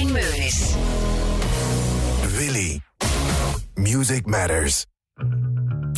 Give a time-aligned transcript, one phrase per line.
[0.00, 0.74] Stijn Meuris.
[2.36, 2.80] Willy.
[3.74, 4.86] Music matters.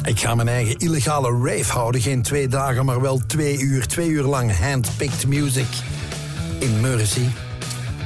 [0.04, 2.00] Ik ga mijn eigen illegale rave houden.
[2.00, 3.86] Geen twee dagen, maar wel twee uur.
[3.86, 5.66] Twee uur lang handpicked music.
[6.58, 7.26] In Mercy.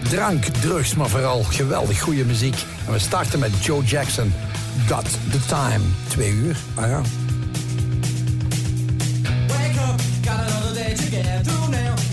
[0.09, 2.57] Drank, drugs, maar vooral geweldig goede muziek.
[2.87, 4.33] En we starten met Joe Jackson.
[4.87, 5.85] Got the time.
[6.09, 6.57] Twee uur.
[6.75, 7.01] Ah ja.
[9.49, 12.06] Wake up, got another day to get through now.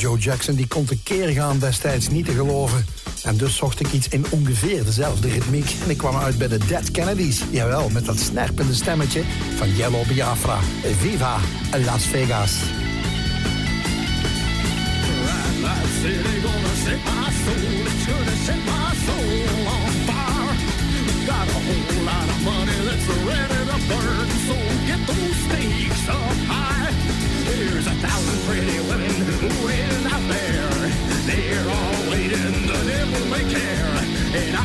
[0.00, 2.86] Joe Jackson die kon tekeer gaan destijds niet te geloven.
[3.22, 5.74] En dus zocht ik iets in ongeveer dezelfde ritmiek.
[5.84, 7.42] En ik kwam uit bij de Dead Kennedys.
[7.50, 9.22] Jawel, met dat snerpende stemmetje
[9.56, 10.58] van Yellow Biafra.
[11.00, 11.38] Viva
[11.84, 12.79] Las Vegas.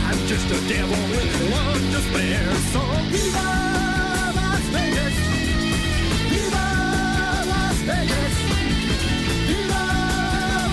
[0.07, 2.53] I'm just a devil with one to spare.
[2.73, 3.49] So viva
[4.37, 5.15] Las Vegas!
[6.29, 6.67] Viva
[7.51, 8.33] Las Vegas!
[9.49, 9.83] Viva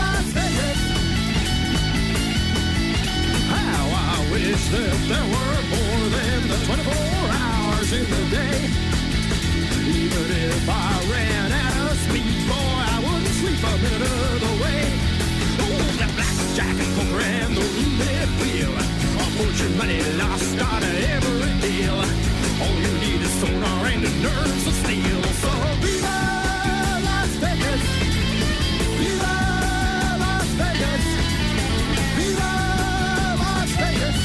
[0.01, 0.79] Las Vegas!
[3.53, 6.93] How I wish that there were more than the 24
[7.43, 8.59] hours in the day.
[9.85, 14.55] Even if I ran out of speed, boy, I wouldn't sleep a minute of the
[14.63, 14.83] way.
[15.65, 18.92] Oh, the blackjack and poker and the roulette wheel.
[19.35, 21.97] Put money lost of every deal.
[22.63, 25.23] All you need is sonar and nerves of steel.
[25.41, 25.51] So
[25.81, 26.19] viva
[27.03, 27.83] Las Vegas!
[29.01, 29.37] Viva
[30.23, 31.05] Las Vegas!
[32.17, 32.53] Viva
[33.41, 34.19] Las Vegas!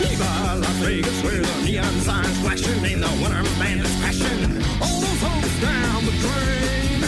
[0.00, 4.42] Viva Las Vegas, where the neon signs flashing and the winter band is crashing.
[4.82, 6.98] All those hopes down the drain.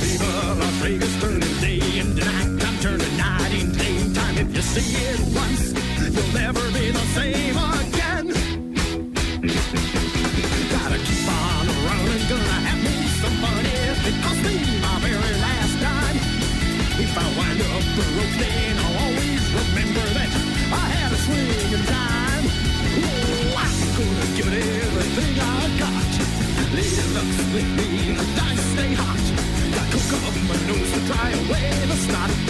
[0.00, 2.62] Viva Las Vegas, turning day into night.
[2.66, 4.36] I'm turning night into daytime.
[4.38, 5.72] If you see it once,
[6.14, 8.26] you'll never be the same again.
[10.70, 11.66] Gotta keep on
[12.30, 13.74] gonna have me some money.
[14.08, 14.16] It
[14.84, 15.76] my very last.
[17.04, 17.84] If I wind up
[18.38, 20.30] then I'll always remember that
[20.70, 22.46] I had a swing and dime.
[23.02, 24.56] Oh, I'm gonna give it
[24.86, 26.12] everything I got.
[26.74, 26.90] Lady
[27.78, 27.88] me,
[28.18, 29.24] the dice stay hot.
[29.74, 31.74] Got cook up my nose to dry away
[32.06, 32.43] the.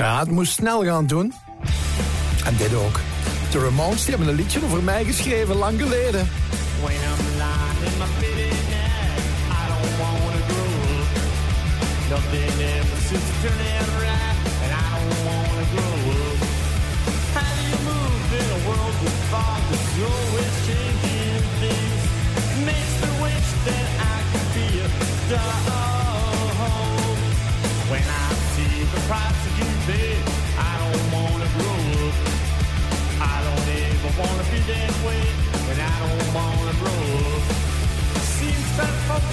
[0.00, 1.32] Ja, het moest snel gaan doen.
[2.44, 3.00] En dit ook.
[3.50, 6.28] De Ramones die hebben een liedje over mij geschreven, lang geleden.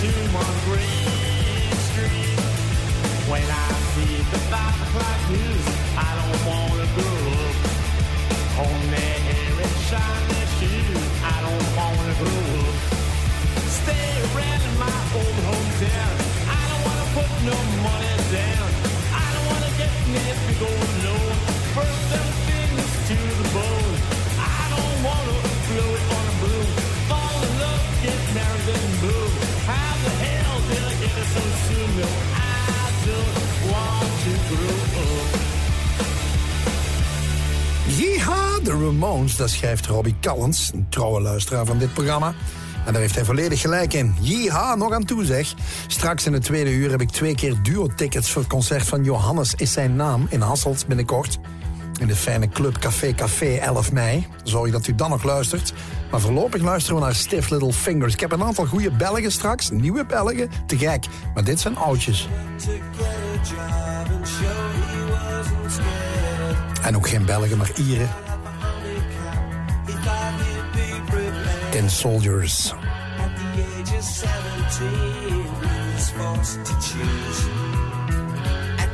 [0.00, 2.38] tomb on Green Street.
[3.26, 5.66] When I see the five o'clock news,
[5.98, 7.10] I don't wanna go.
[7.34, 7.56] up.
[8.62, 11.02] On their hair and shiny shoes,
[11.34, 12.30] I don't wanna go.
[12.62, 12.78] up.
[13.80, 16.14] Stay around in my old hometown.
[16.46, 18.68] I don't wanna put no money down.
[19.10, 21.38] I don't wanna get near to First alone.
[21.74, 22.27] First
[37.86, 42.34] Yeehaw, de Ramones, dat schrijft Robbie Callens, een trouwe luisteraar van dit programma.
[42.86, 44.14] En daar heeft hij volledig gelijk in.
[44.20, 45.54] Yeehaw, nog aan toe zeg.
[45.86, 49.54] Straks in het tweede uur heb ik twee keer duo-tickets voor het concert van Johannes
[49.54, 51.38] is zijn naam in Hasselt binnenkort
[51.98, 54.26] in de fijne club Café Café 11 mei.
[54.42, 55.72] Sorry dat u dan nog luistert.
[56.10, 58.12] Maar voorlopig luisteren we naar Stiff Little Fingers.
[58.12, 61.06] Ik heb een aantal goede Belgen straks, nieuwe Belgen, te gek.
[61.34, 62.28] Maar dit zijn oudjes.
[66.82, 68.08] En ook geen Belgen, maar Ieren.
[71.70, 72.72] Tin Soldiers.
[72.72, 72.80] At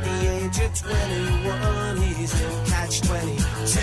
[0.03, 3.79] the age of 21, he's still Catch 22.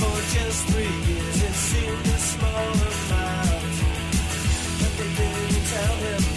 [0.00, 1.42] for just three years.
[1.42, 3.62] It seemed a small amount,
[4.80, 6.35] but they didn't tell him.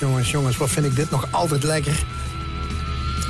[0.00, 2.04] jongens, jongens, wat vind ik dit nog altijd lekker.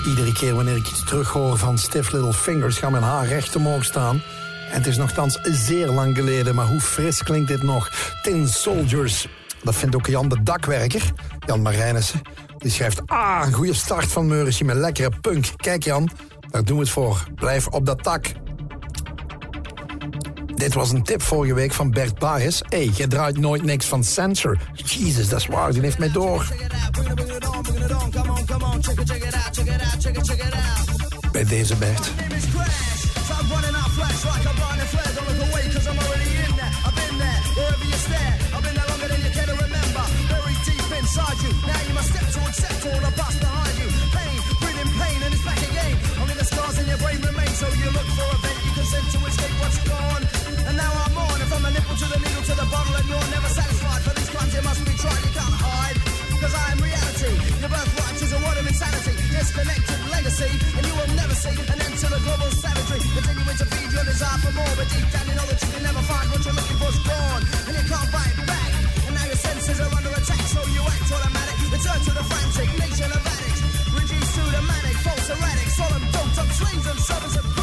[0.06, 2.78] Iedere keer wanneer ik iets terughoor van Stiff Little Fingers...
[2.78, 4.22] gaan mijn haar recht omhoog staan.
[4.70, 7.90] En het is nogthans zeer lang geleden, maar hoe fris klinkt dit nog.
[8.22, 9.28] Tin Soldiers,
[9.62, 11.02] dat vindt ook Jan de Dakwerker,
[11.46, 12.20] Jan Marijnissen.
[12.58, 15.46] Die schrijft, ah, een goede start van Meurisje met lekkere punk.
[15.56, 16.10] Kijk Jan,
[16.50, 17.24] daar doen we het voor.
[17.34, 18.32] Blijf op dat tak
[20.60, 22.62] dit was een tip vorige week van Bert Baes.
[22.68, 24.58] Hé, hey, je draait nooit niks van Sensor.
[24.74, 26.46] Jezus, dat is waar, die heeft mij door.
[31.32, 32.10] Bij deze Bert.
[64.30, 66.54] desire for more, but deep down you know that you can never find what you're
[66.54, 68.70] looking for's gone, and you can't fight back.
[69.06, 71.56] And now your senses are under attack, so you act automatic.
[71.70, 76.38] Return to the frantic nation of addicts, reduced to the manic, false erratic, solemn, doped
[76.38, 77.59] up, swings and servants of.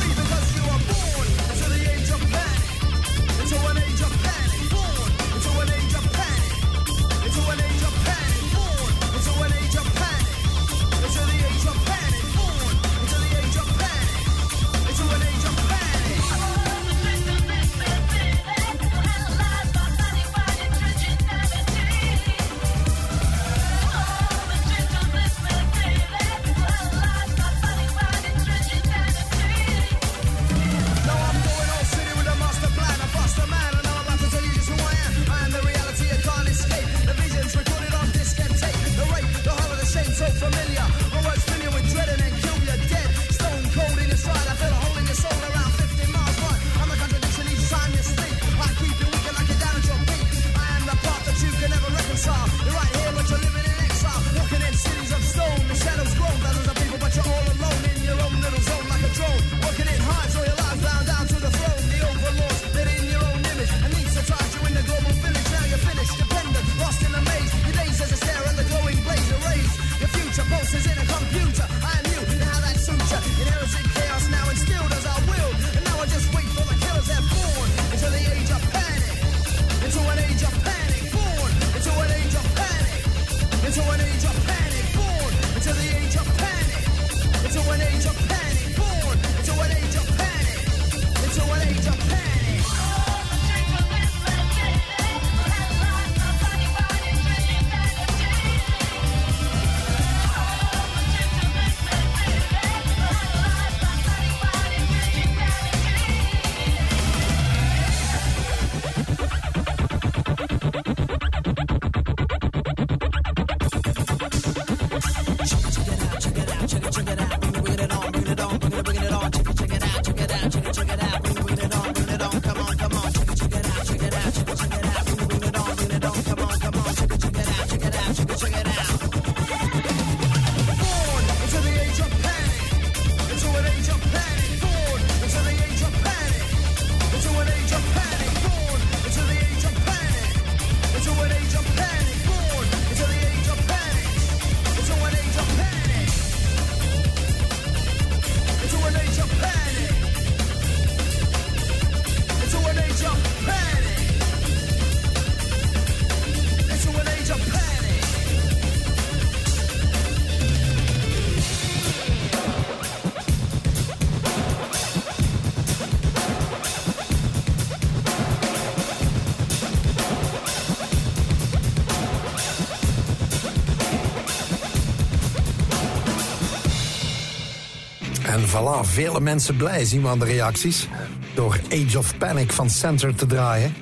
[178.48, 180.88] Voilà, vele mensen blij zien we aan de reacties.
[181.34, 183.74] Door Age of Panic van Center te draaien.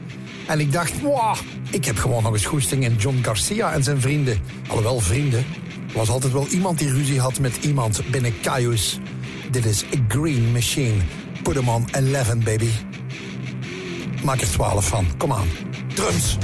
[0.47, 1.35] En ik dacht, wow,
[1.69, 4.41] ik heb gewoon nog eens goesting in John Garcia en zijn vrienden.
[4.67, 5.45] Alhoewel vrienden.
[5.87, 8.99] Er was altijd wel iemand die ruzie had met iemand binnen Caius.
[9.51, 10.97] Dit is A Green Machine.
[11.43, 12.69] Put 'em on 11, baby.
[14.23, 15.05] Maak er 12 van.
[15.17, 15.47] Kom aan.
[15.93, 16.37] Drums.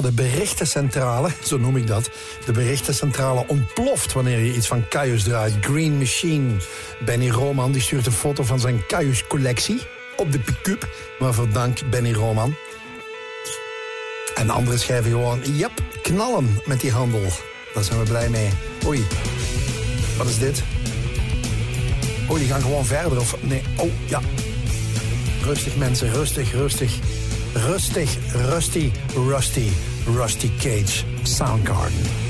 [0.00, 2.10] De berichtencentrale, zo noem ik dat.
[2.44, 5.54] De berichtencentrale ontploft wanneer je iets van Caius draait.
[5.60, 6.56] Green Machine.
[7.04, 9.80] Benny Roman die stuurt een foto van zijn Caius-collectie
[10.16, 10.88] op de pick-up.
[11.18, 12.54] Waarvoor dank Benny Roman.
[14.34, 17.28] En de anderen schrijven gewoon, yep, knallen met die handel.
[17.74, 18.50] Daar zijn we blij mee.
[18.86, 19.06] Oei,
[20.16, 20.62] wat is dit?
[22.28, 23.36] Oh, die gaan gewoon verder of...
[23.40, 24.20] Nee, oh, ja.
[25.42, 26.98] Rustig mensen, rustig, rustig.
[27.54, 29.68] Rustig, rusty, rusty,
[30.06, 31.04] rusty cage.
[31.24, 32.29] Soundgarden.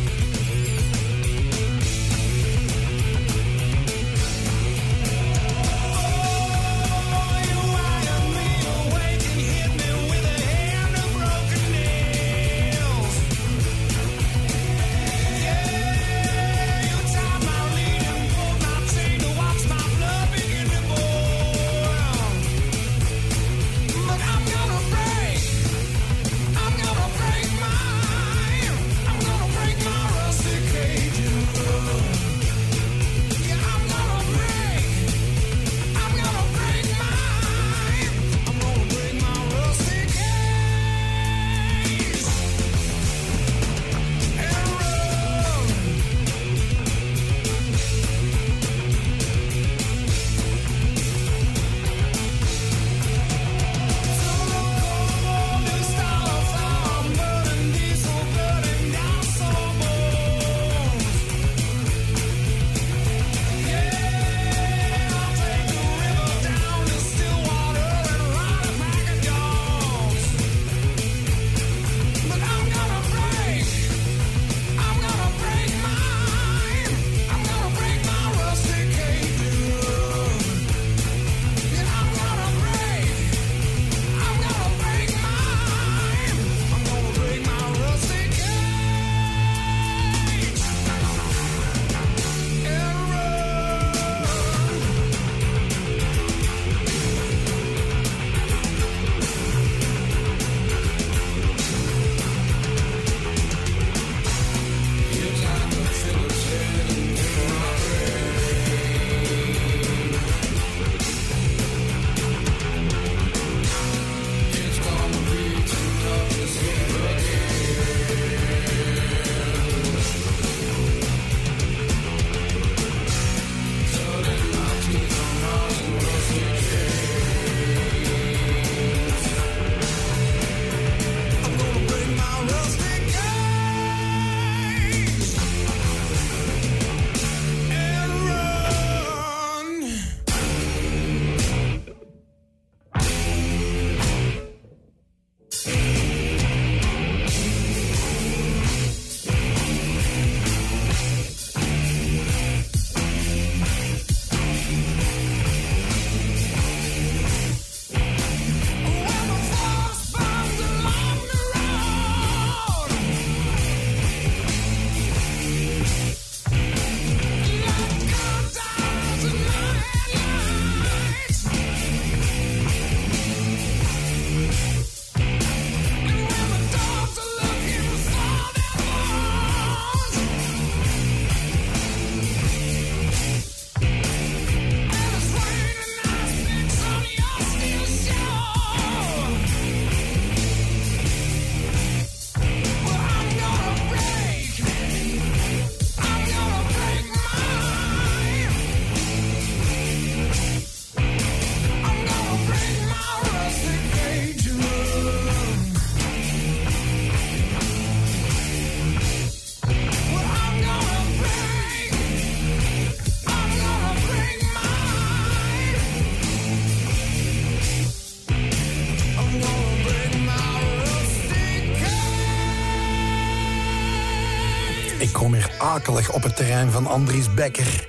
[225.21, 227.89] Kom hier akelig op het terrein van Andries Becker.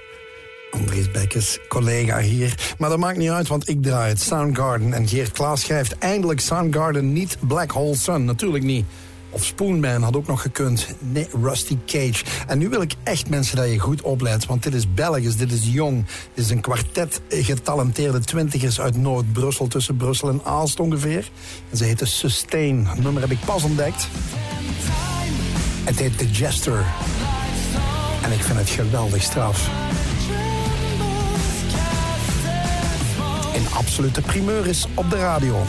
[0.72, 2.76] Andries Beckers, collega hier.
[2.78, 4.94] Maar dat maakt niet uit, want ik draai het Soundgarden.
[4.94, 8.26] En Geert Klaas schrijft eindelijk Soundgarden, niet Black Hole Sun.
[8.26, 8.86] Natuurlijk niet.
[9.30, 10.88] Of Spoonman had ook nog gekund.
[11.00, 12.24] Nee, Rusty Cage.
[12.48, 14.46] En nu wil ik echt mensen dat je goed opleidt.
[14.46, 16.06] Want dit is Belgisch, dit is jong.
[16.34, 19.68] Dit is een kwartet getalenteerde twintigers uit Noord-Brussel.
[19.68, 21.30] Tussen Brussel en Aalst ongeveer.
[21.70, 22.88] En ze heten Sustain.
[22.88, 24.08] Het nummer heb ik pas ontdekt.
[25.84, 26.86] Het heet The Jester.
[28.42, 29.70] Ik vind het geweldig straf.
[33.54, 35.64] In absolute primeur is op de radio.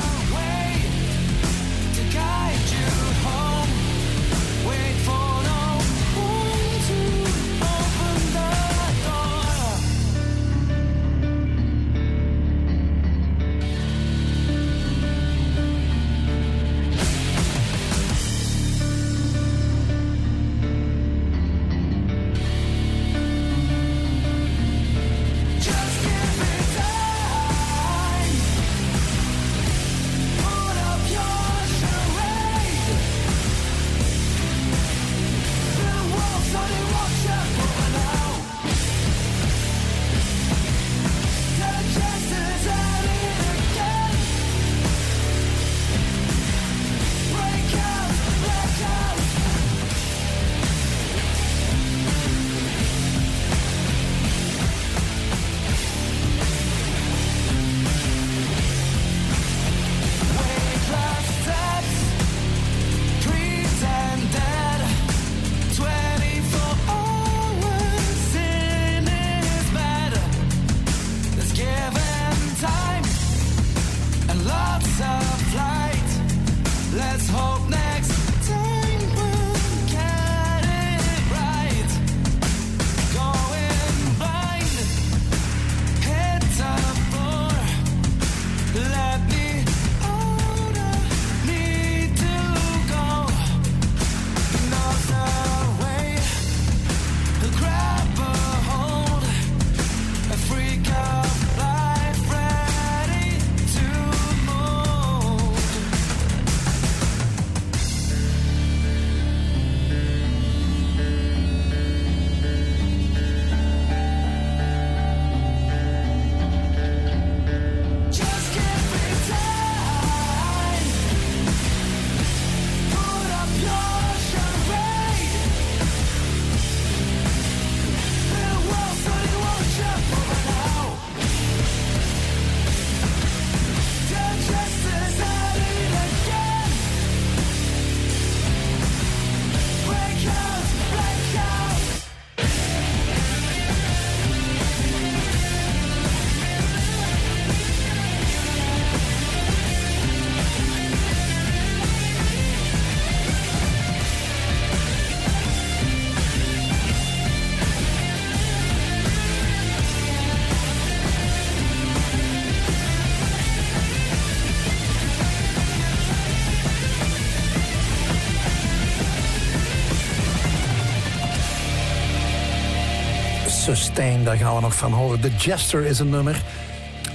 [173.83, 175.21] Sustain, daar gaan we nog van horen.
[175.21, 176.43] The Jester is een nummer.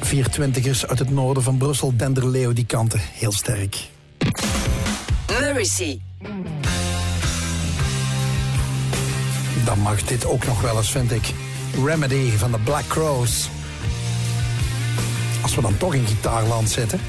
[0.04, 3.00] 420ers uit het noorden van Brussel, Denderleeuw, die kanten.
[3.14, 3.88] Heel sterk.
[5.54, 6.00] Mercy.
[9.66, 11.34] Dan mag dit ook nog wel eens, vind ik.
[11.86, 13.50] Remedy van de Black Crows.
[15.42, 17.00] Als we dan toch in gitaarland zitten.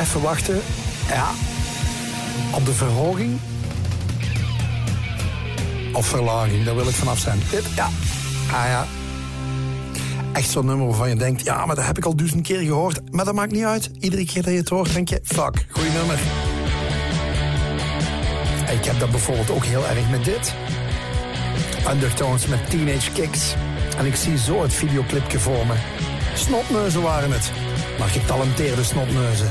[0.00, 0.60] Even wachten.
[1.08, 1.30] Ja.
[2.50, 3.38] Op de verhoging.
[5.92, 7.40] Of verlaging, daar wil ik vanaf zijn.
[7.50, 7.88] Dit, ja.
[8.52, 8.86] Ah ja.
[10.32, 11.44] Echt zo'n nummer waarvan je denkt...
[11.44, 13.12] Ja, maar dat heb ik al duizend keer gehoord.
[13.12, 13.90] Maar dat maakt niet uit.
[14.00, 15.20] Iedere keer dat je het hoort, denk je...
[15.24, 16.18] Fuck, goeie nummer.
[18.70, 20.54] Ik heb dat bijvoorbeeld ook heel erg met dit.
[21.90, 23.54] Undertones met Teenage Kicks.
[23.98, 25.74] En ik zie zo het videoclipje voor me.
[26.34, 27.50] Snotneuzen waren het.
[27.98, 29.50] Maar getalenteerde snotneuzen.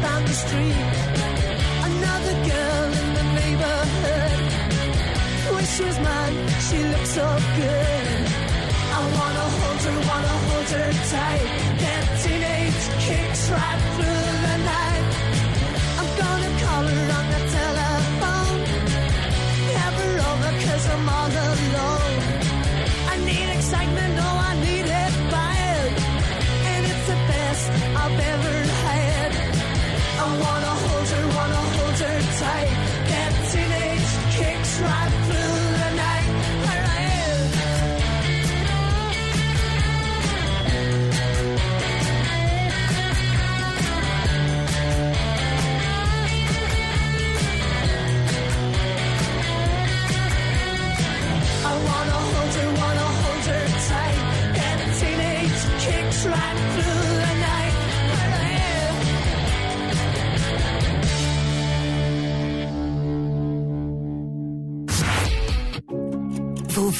[0.00, 0.76] the street,
[1.88, 4.40] another girl in the neighborhood.
[5.56, 6.36] Wish she was mine,
[6.66, 7.26] she looks so
[7.56, 8.06] good.
[8.96, 11.46] I wanna hold her, wanna hold her tight.
[11.82, 15.06] That teenage kicks right through the night.
[15.98, 17.47] I'm gonna call her on the
[30.28, 30.67] I wanna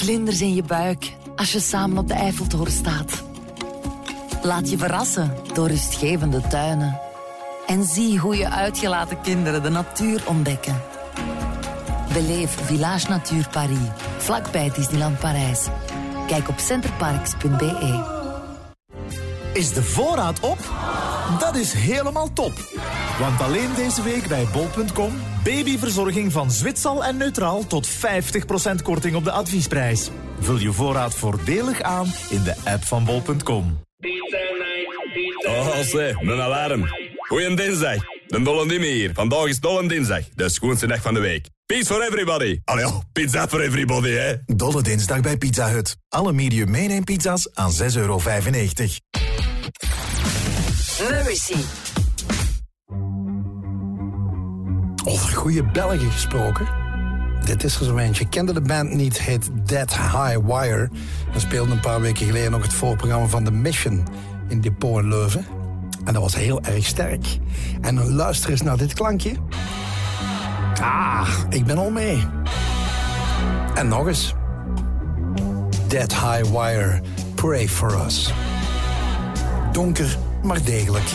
[0.09, 3.23] vlinders in je buik als je samen op de Eiffeltoren staat.
[4.43, 7.01] Laat je verrassen door rustgevende tuinen.
[7.67, 10.83] En zie hoe je uitgelaten kinderen de natuur ontdekken.
[12.13, 13.89] Beleef Village Natuur Paris,
[14.19, 15.67] vlakbij Disneyland Parijs.
[16.27, 18.17] Kijk op centerparks.be.
[19.53, 20.59] Is de voorraad op?
[21.39, 22.53] Dat is helemaal top.
[23.19, 25.13] Want alleen deze week bij bol.com
[25.45, 27.91] babyverzorging van Zwitsal en Neutraal tot 50%
[28.83, 30.11] korting op de adviesprijs.
[30.41, 33.81] Vul je voorraad voordelig aan in de app van bol.com.
[35.47, 36.89] Oh, zeg, een alarm.
[37.17, 37.97] Goeie dinsdag.
[38.27, 39.11] De Dolle hier.
[39.15, 41.47] Vandaag is Dolle Dinsdag, de schoonste dag van de week.
[41.67, 42.61] Peace for everybody.
[42.65, 44.35] Allee, oh, pizza for everybody, hè.
[44.47, 45.97] Dolle dinsdag bij Pizza Hut.
[46.09, 48.21] Alle medium meeneem pizza's aan 6,95 euro.
[51.25, 51.88] Mercy.
[55.05, 56.69] Over goede Belgen gesproken.
[57.45, 58.29] Dit is er zo eentje.
[58.29, 60.91] Kende de band niet, heet Dead High Wire.
[61.33, 64.07] En speelde een paar weken geleden nog het voorprogramma van The Mission
[64.49, 65.47] in Depot in Leuven.
[66.05, 67.39] En dat was heel erg sterk.
[67.81, 69.33] En luister eens naar dit klankje.
[70.81, 72.27] Ah, ik ben al mee.
[73.75, 74.35] En nog eens.
[75.87, 77.03] Dead High Wire,
[77.35, 78.33] Pray for Us.
[79.73, 81.11] Donker, maar degelijk.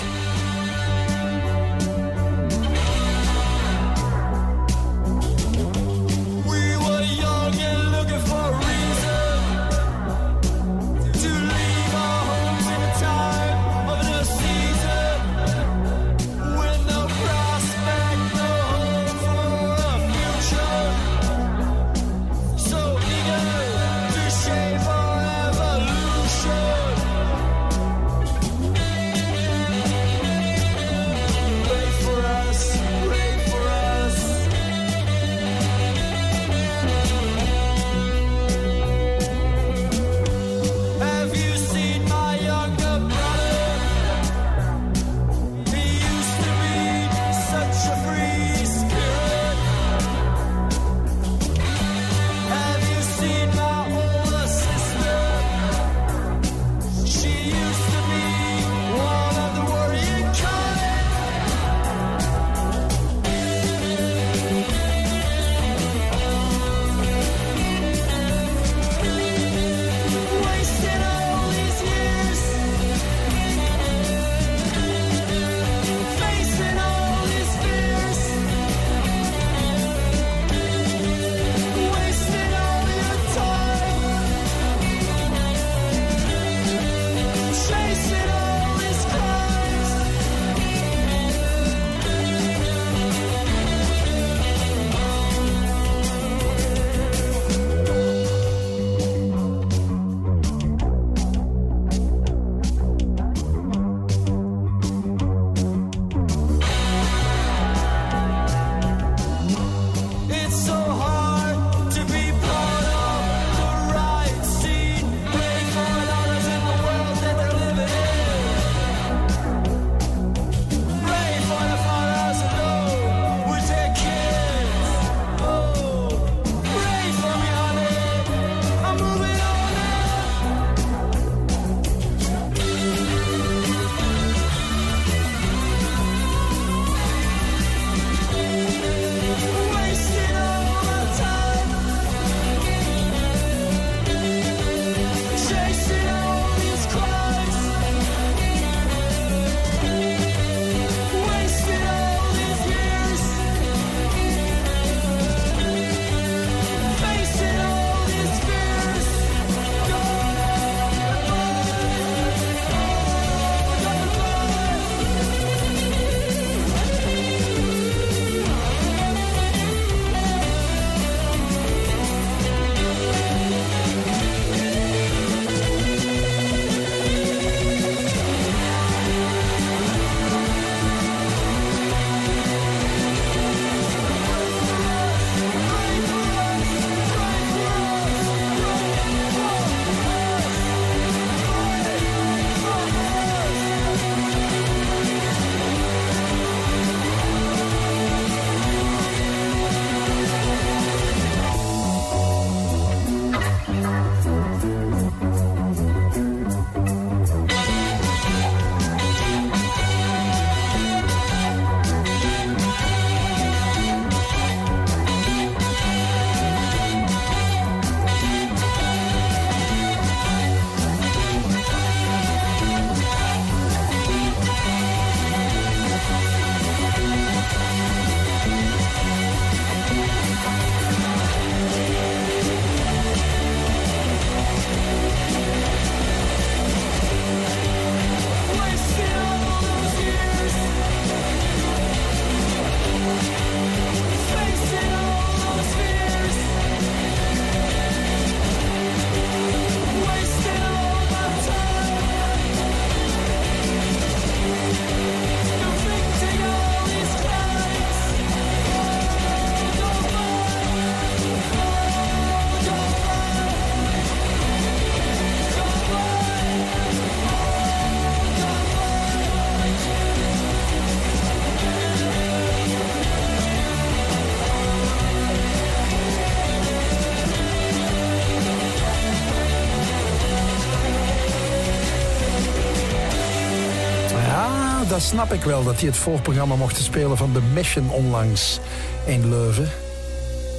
[285.13, 288.59] Snap ik wel, dat die het voorprogramma mochten spelen van The Mission onlangs
[289.05, 289.69] in Leuven.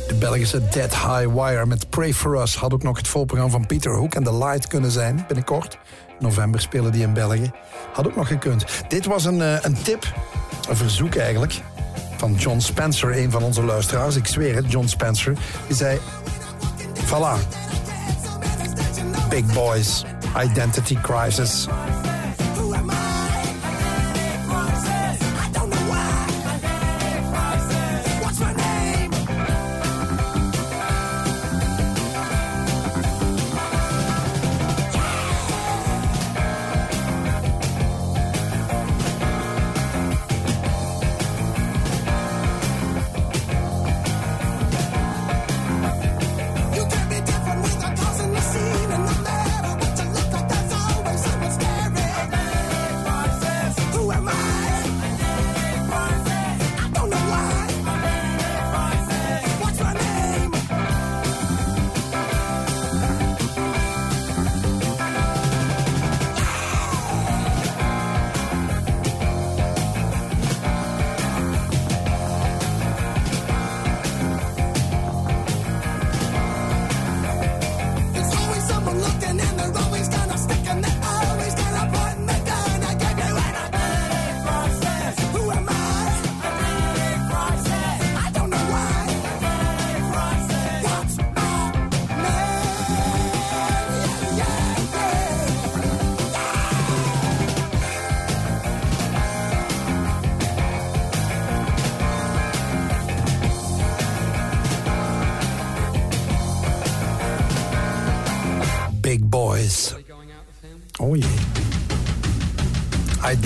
[0.09, 3.66] De Belgische Dead High Wire met Pray For Us had ook nog het voorprogramma van
[3.66, 5.78] Peter Hook en The Light kunnen zijn binnenkort.
[6.09, 7.50] In november spelen die in België.
[7.92, 8.64] Had ook nog gekund.
[8.88, 10.12] Dit was een, eh, een tip,
[10.68, 11.61] een verzoek eigenlijk,
[12.16, 14.16] van John Spencer, een van onze luisteraars.
[14.16, 15.34] Ik zweer het, John Spencer.
[15.66, 15.98] Die zei,
[17.07, 17.38] voilà,
[19.28, 20.05] Big Boys,
[20.36, 21.66] Identity Crisis.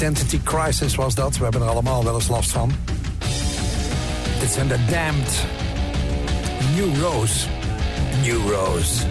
[0.08, 1.36] Identity Crisis was dat.
[1.36, 2.72] We hebben er allemaal wel eens last van.
[4.40, 5.44] Dit zijn de Damned.
[6.74, 7.46] New Rose.
[8.22, 9.06] New Rose.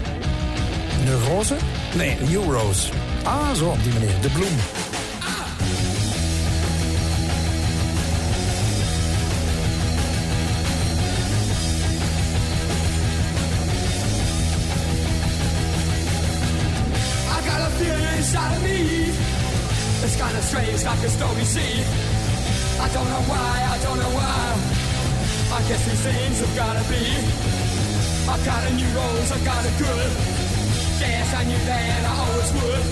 [1.04, 1.56] Neurose?
[1.94, 2.88] Nee, New Rose.
[3.22, 4.20] Ah, zo op die manier.
[4.20, 4.56] De bloem.
[26.38, 27.02] Things have gotta be.
[28.28, 30.10] I've got a new rose, I've got a good.
[31.00, 32.84] Yes, I knew that I always would.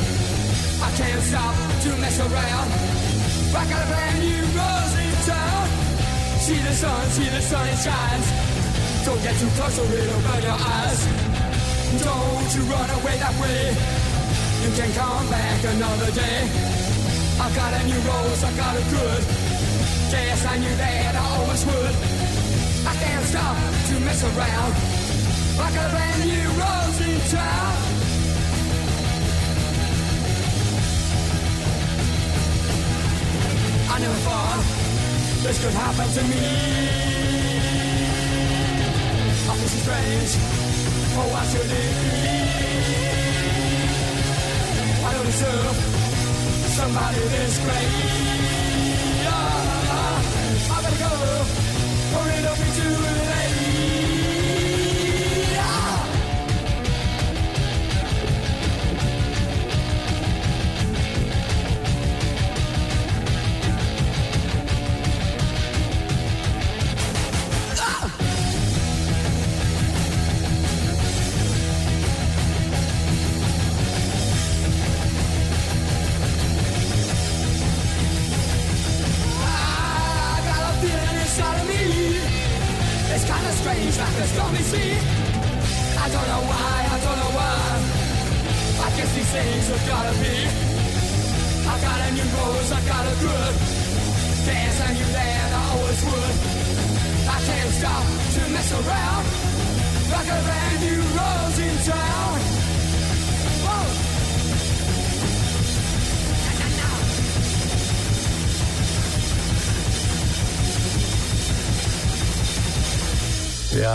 [0.82, 2.68] I can't stop to mess around.
[3.54, 5.66] I got a brand new rose in town.
[6.42, 8.28] See the sun, see the sun, it shines.
[9.04, 11.00] Don't get too close or it'll burn your eyes.
[12.02, 13.62] Don't you run away that way.
[14.62, 16.38] You can come back another day.
[17.38, 19.22] I've got a new rose, I've got a good.
[20.10, 22.15] Yes, I knew that I always would.
[23.06, 23.56] I can't stop
[23.88, 24.74] to mess around.
[25.60, 27.76] I got a brand new rose in town.
[33.88, 34.62] I never thought
[35.44, 36.42] this could happen to me.
[39.38, 40.30] I feel so strange.
[41.14, 41.94] Oh, why should it?
[45.06, 45.76] I don't deserve
[46.74, 48.65] somebody this great.
[52.46, 53.35] don't be too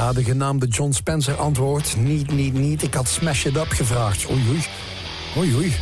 [0.10, 1.98] De genaamde John Spencer antwoordt...
[1.98, 4.30] Niet, niet, niet, ik had Smash It Up gevraagd.
[4.30, 4.66] Oei, oei.
[5.38, 5.76] Oei, oei.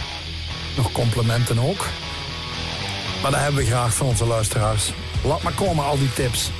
[0.77, 1.85] Nog complimenten ook.
[3.21, 4.93] Maar dat hebben we graag van onze luisteraars.
[5.23, 6.51] Laat maar komen, al die tips.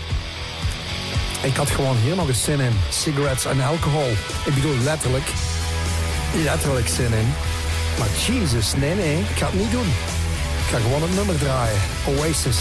[1.42, 2.74] Ik had gewoon hier nog eens zin in.
[2.90, 4.10] Cigarettes en alcohol.
[4.46, 5.32] Ik bedoel letterlijk.
[6.44, 7.28] Letterlijk zin in.
[7.98, 9.20] Maar Jesus, nee, nee.
[9.20, 9.88] Ik ga het niet doen.
[10.62, 11.80] Ik ga gewoon het nummer draaien.
[12.08, 12.60] Oasis.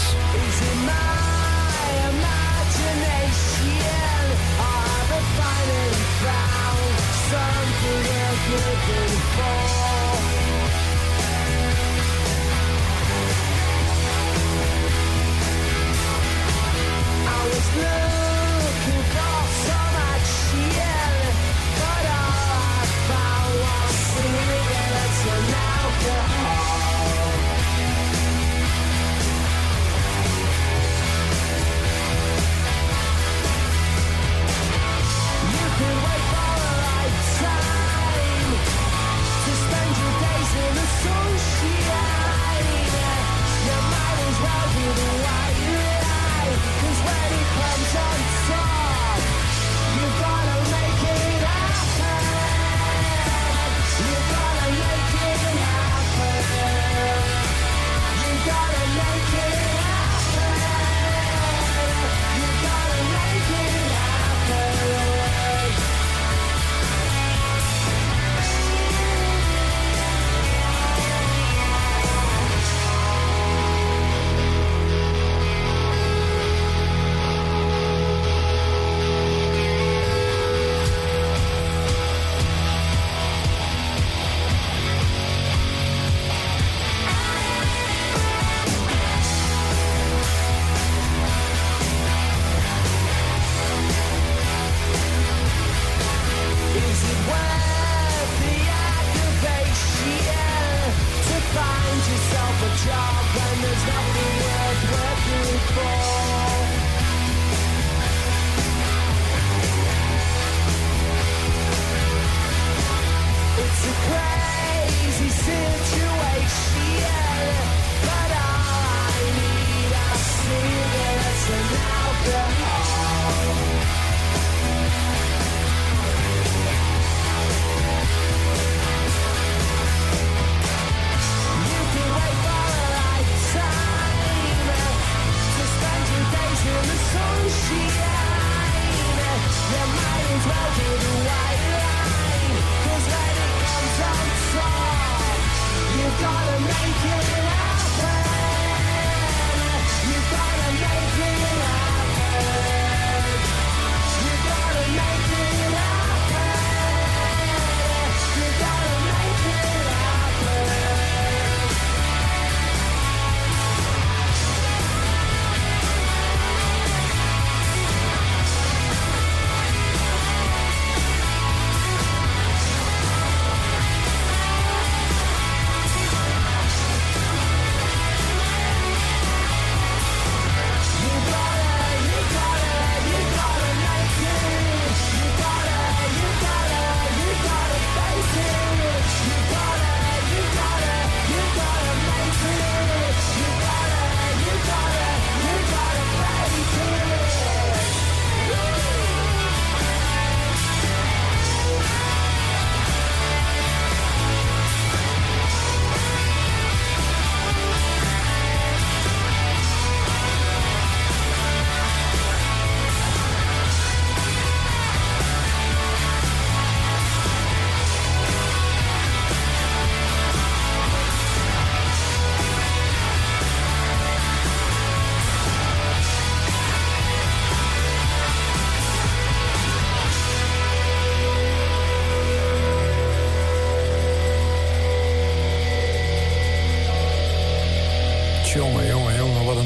[17.81, 18.08] love.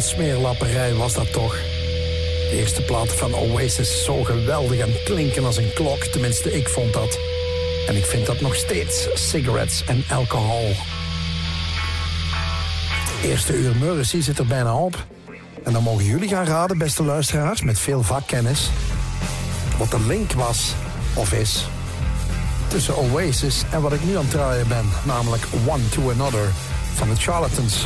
[0.03, 1.53] smeerlapperij was dat toch.
[2.49, 6.03] De eerste plaat van Oasis zo geweldig en klinken als een klok.
[6.03, 7.19] Tenminste, ik vond dat.
[7.87, 9.07] En ik vind dat nog steeds.
[9.13, 10.67] Cigarettes en alcohol.
[13.15, 15.05] Het eerste uur Murrissy zit er bijna op.
[15.63, 18.69] En dan mogen jullie gaan raden, beste luisteraars, met veel vakkennis...
[19.77, 20.73] wat de link was
[21.13, 21.65] of is
[22.73, 24.85] tussen Oasis en wat ik nu aan het draaien ben.
[25.05, 26.51] Namelijk One to Another
[26.93, 27.85] van de Charlatans.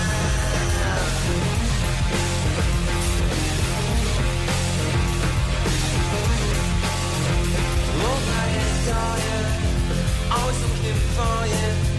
[8.91, 9.47] dying,
[10.31, 11.90] always looking for you.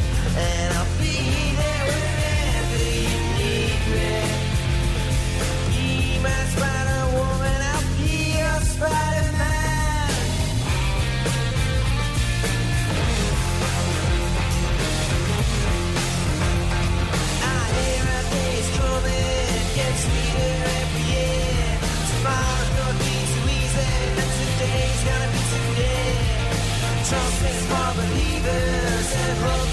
[27.12, 29.71] Trust for believers and hope.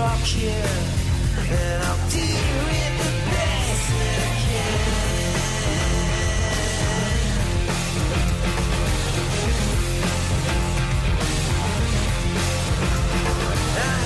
[0.00, 4.78] And I'll do the best I can.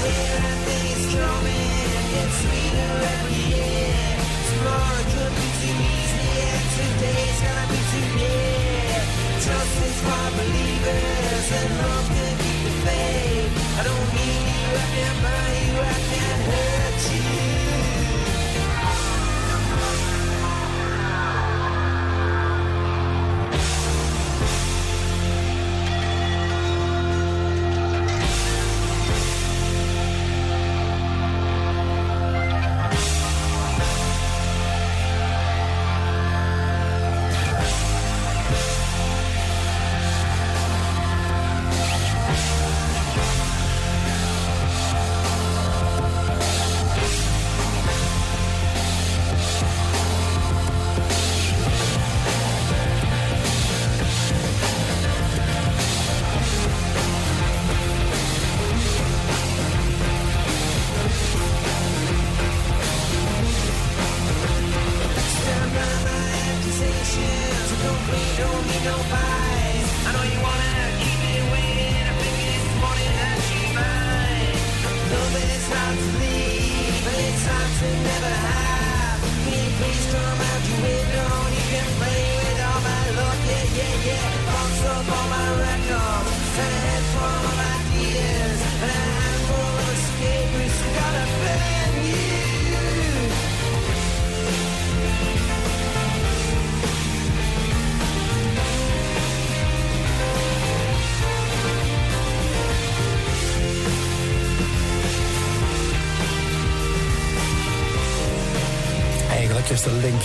[0.03, 4.17] Hear things coming, it gets sweeter every year.
[4.49, 5.03] Tomorrow
[5.37, 6.67] be too easy, and
[7.45, 8.97] gonna be too near.
[9.45, 13.53] Justice for believers and love can keep the faith.
[13.77, 15.22] I don't mean you, I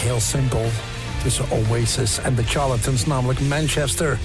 [0.07, 0.65] heel simpel
[1.23, 4.17] tussen Oasis en de Charlatans, namelijk Manchester.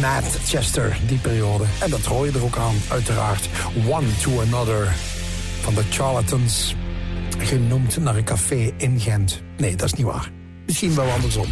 [0.00, 1.64] Manchester, die periode.
[1.80, 3.48] En dat hoor je er ook aan, uiteraard.
[3.88, 4.94] One to Another
[5.60, 6.74] van de Charlatans.
[7.38, 9.42] Genoemd naar een café in Gent.
[9.56, 10.30] Nee, dat is niet waar.
[10.66, 11.46] Misschien wel andersom.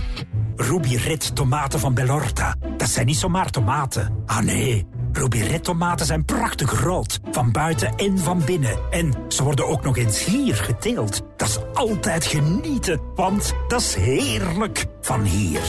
[0.57, 2.55] Ruby Red tomaten van Bellorta.
[2.77, 4.23] Dat zijn niet zomaar tomaten.
[4.27, 4.87] Ah nee,
[5.17, 7.21] Ruby Red tomaten zijn prachtig rood.
[7.31, 8.79] Van buiten en van binnen.
[8.91, 11.23] En ze worden ook nog eens hier geteeld.
[11.37, 15.61] Dat is altijd genieten, want dat is heerlijk van hier.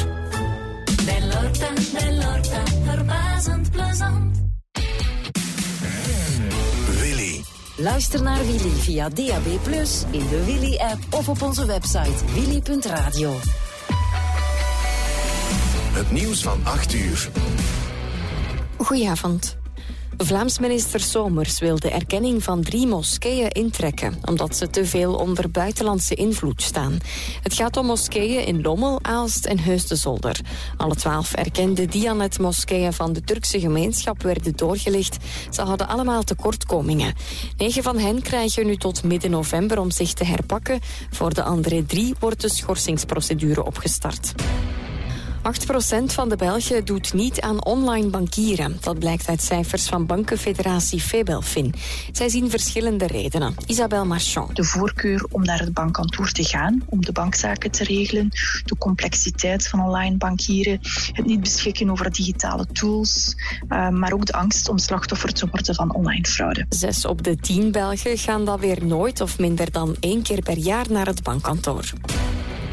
[1.06, 4.44] Bellorta, Bellorta, verbazend plezant.
[7.00, 7.42] Willy.
[7.76, 9.46] Luister naar Willy via DAB+,
[10.12, 13.34] in de Willy-app of op onze website willy.radio.
[15.94, 17.30] Het nieuws van 8 uur.
[18.86, 19.58] Goedenavond.
[20.18, 25.52] Vlaams minister Somers wil de erkenning van drie moskeeën intrekken, omdat ze te veel onder
[25.52, 26.98] buitenlandse invloed staan.
[27.42, 30.40] Het gaat om moskeeën in Lommel, Aalst en Heusden-Zolder.
[30.78, 35.18] Alle twaalf erkende Dianet-moskeeën van de Turkse gemeenschap werden doorgelicht.
[35.50, 37.14] Ze hadden allemaal tekortkomingen.
[37.58, 40.80] Negen van hen krijgen nu tot midden november om zich te herpakken.
[41.10, 44.34] Voor de andere drie wordt de schorsingsprocedure opgestart.
[45.46, 45.48] 8%
[46.06, 48.78] van de Belgen doet niet aan online bankieren.
[48.82, 51.74] Dat blijkt uit cijfers van bankenfederatie Febelfin.
[52.12, 53.56] Zij zien verschillende redenen.
[53.66, 54.56] Isabel Marchand.
[54.56, 58.30] de voorkeur om naar het bankkantoor te gaan, om de bankzaken te regelen,
[58.64, 60.80] de complexiteit van online bankieren,
[61.12, 63.36] het niet beschikken over digitale tools,
[63.68, 66.66] eh, maar ook de angst om slachtoffer te worden van online fraude.
[66.70, 70.58] Zes op de tien Belgen gaan dan weer nooit of minder dan één keer per
[70.58, 71.94] jaar naar het bankkantoor.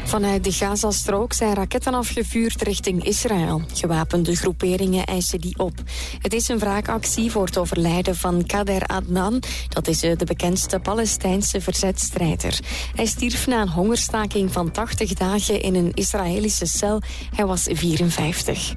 [0.05, 3.61] Vanuit de Gazastrook zijn raketten afgevuurd richting Israël.
[3.73, 5.73] Gewapende groeperingen eisen die op.
[6.21, 9.41] Het is een wraakactie voor het overlijden van Kader Adnan.
[9.69, 12.59] Dat is eh, de bekendste Palestijnse verzetstrijder.
[12.95, 17.01] Hij stierf na een hongerstaking van 80 dagen in een Israëlische cel.
[17.35, 18.75] Hij was 54.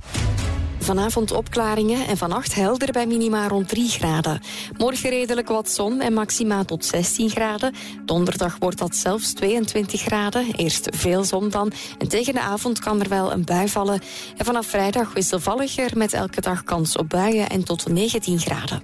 [0.86, 4.40] Vanavond opklaringen en vannacht helder bij minima rond 3 graden.
[4.76, 7.74] Morgen redelijk wat zon en maxima tot 16 graden.
[8.04, 10.54] Donderdag wordt dat zelfs 22 graden.
[10.54, 11.72] Eerst veel zon dan.
[11.98, 14.00] En tegen de avond kan er wel een bui vallen.
[14.36, 18.82] En vanaf vrijdag wisselvalliger met elke dag kans op buien en tot 19 graden.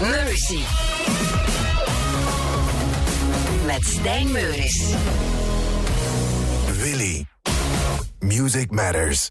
[0.00, 0.60] Mercy.
[3.66, 4.94] Met Stijn Meuris.
[8.18, 9.30] Music Matters.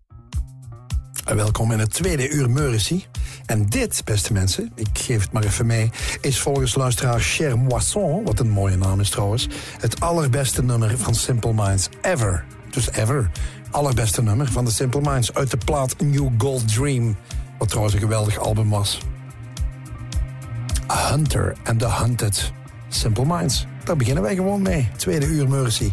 [1.25, 3.03] Welkom in het tweede uur Meuricy.
[3.45, 5.89] En dit, beste mensen, ik geef het maar even mee...
[6.21, 9.47] is volgens luisteraar Cher Moisson, wat een mooie naam is trouwens...
[9.79, 12.45] het allerbeste nummer van Simple Minds ever.
[12.69, 13.31] Dus ever.
[13.71, 17.15] Allerbeste nummer van de Simple Minds uit de plaat New Gold Dream.
[17.57, 18.99] Wat trouwens een geweldig album was.
[20.87, 22.51] Hunter and the Hunted.
[22.87, 23.65] Simple Minds.
[23.83, 24.89] Daar beginnen wij gewoon mee.
[24.95, 25.91] Tweede uur Mercy.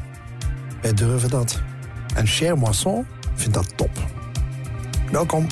[0.82, 1.62] Wij durven dat.
[2.14, 3.90] En Cher Moisson vindt dat top.
[5.10, 5.46] Welkom.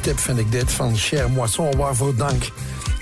[0.00, 2.50] Tip vind ik dit van Cher Moisson, waarvoor dank.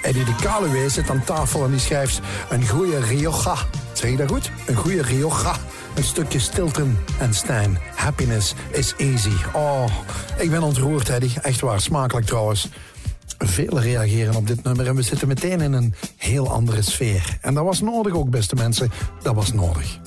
[0.03, 2.21] Eddie de Kaluwe zit aan tafel en die schrijft
[2.51, 3.57] een goede Rioja.
[3.93, 4.51] Zeg je dat goed?
[4.67, 5.57] Een goede Rioja.
[5.95, 7.79] Een stukje Stilton en Stijn.
[7.95, 9.33] Happiness is easy.
[9.53, 9.85] Oh,
[10.39, 11.41] ik ben ontroerd, Eddie.
[11.43, 12.69] Echt waar, smakelijk trouwens.
[13.39, 17.39] Velen reageren op dit nummer en we zitten meteen in een heel andere sfeer.
[17.41, 18.91] En dat was nodig ook, beste mensen.
[19.23, 19.99] Dat was nodig.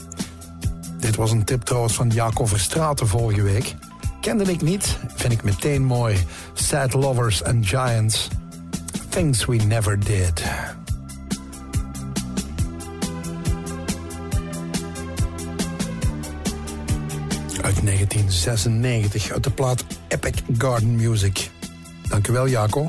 [0.99, 3.75] Dit was een tip trouwens van Jaco Verstraten vorige week.
[4.21, 6.17] Kende ik niet, vind ik meteen mooi.
[6.71, 8.29] Sad Lovers and Giants.
[9.09, 10.43] Things We Never Did.
[17.61, 21.49] Uit 1996, uit de plaat Epic Garden Music.
[22.09, 22.87] Dankjewel, Jaco.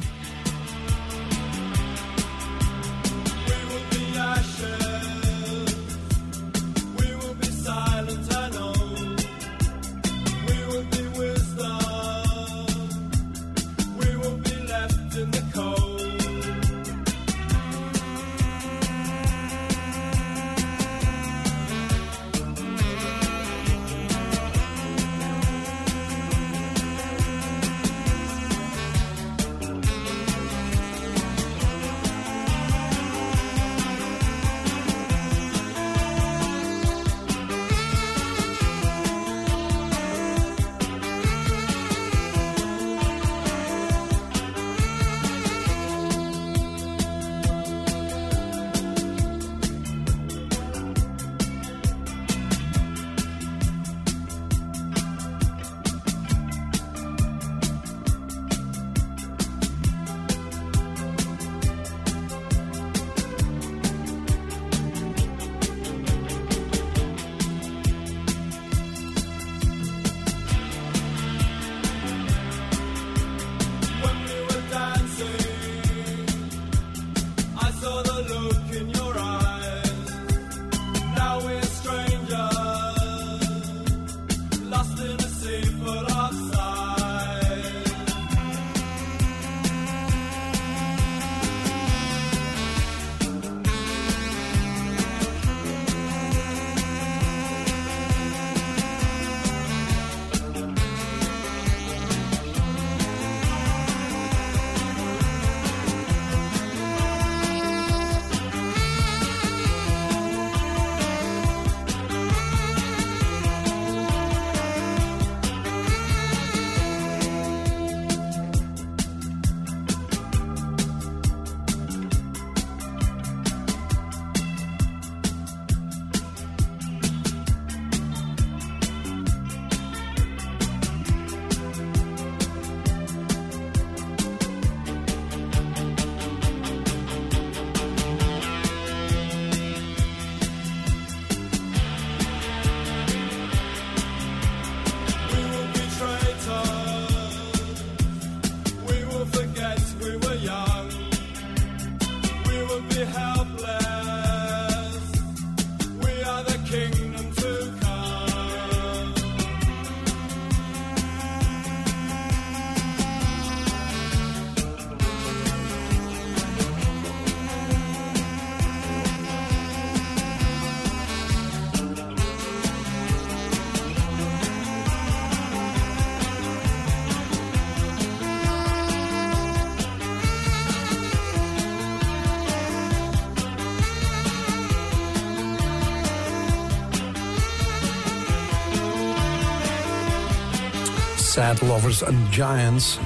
[191.42, 192.98] Sad Lovers and Giants.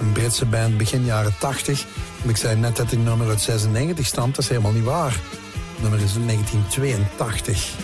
[0.00, 1.86] Een Britse band begin jaren 80.
[2.22, 4.34] Ik zei net dat die nummer uit 96 stamt.
[4.34, 5.10] Dat is helemaal niet waar.
[5.10, 7.74] Het nummer is uit 1982.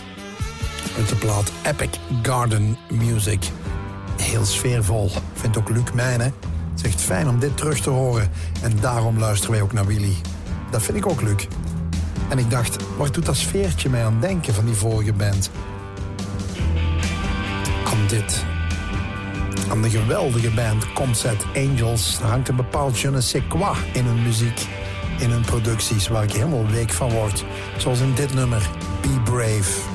[0.96, 1.88] Uit de plaat Epic
[2.22, 3.48] Garden Music.
[4.16, 5.10] Heel sfeervol.
[5.32, 6.34] Vindt ook Luc Mijnen.
[6.82, 8.30] Echt fijn om dit terug te horen.
[8.62, 10.16] En daarom luisteren wij ook naar Willy.
[10.70, 11.46] Dat vind ik ook Luc.
[12.28, 15.50] En ik dacht, waar doet dat sfeertje mij aan denken van die vorige band?
[17.84, 18.44] Aan dit.
[19.78, 24.22] Aan de geweldige band Comset Angels hangt een bepaald je ne sais quoi in hun
[24.22, 24.66] muziek,
[25.18, 27.44] in hun producties, waar ik helemaal week van word.
[27.76, 28.68] Zoals in dit nummer,
[29.00, 29.87] Be Brave.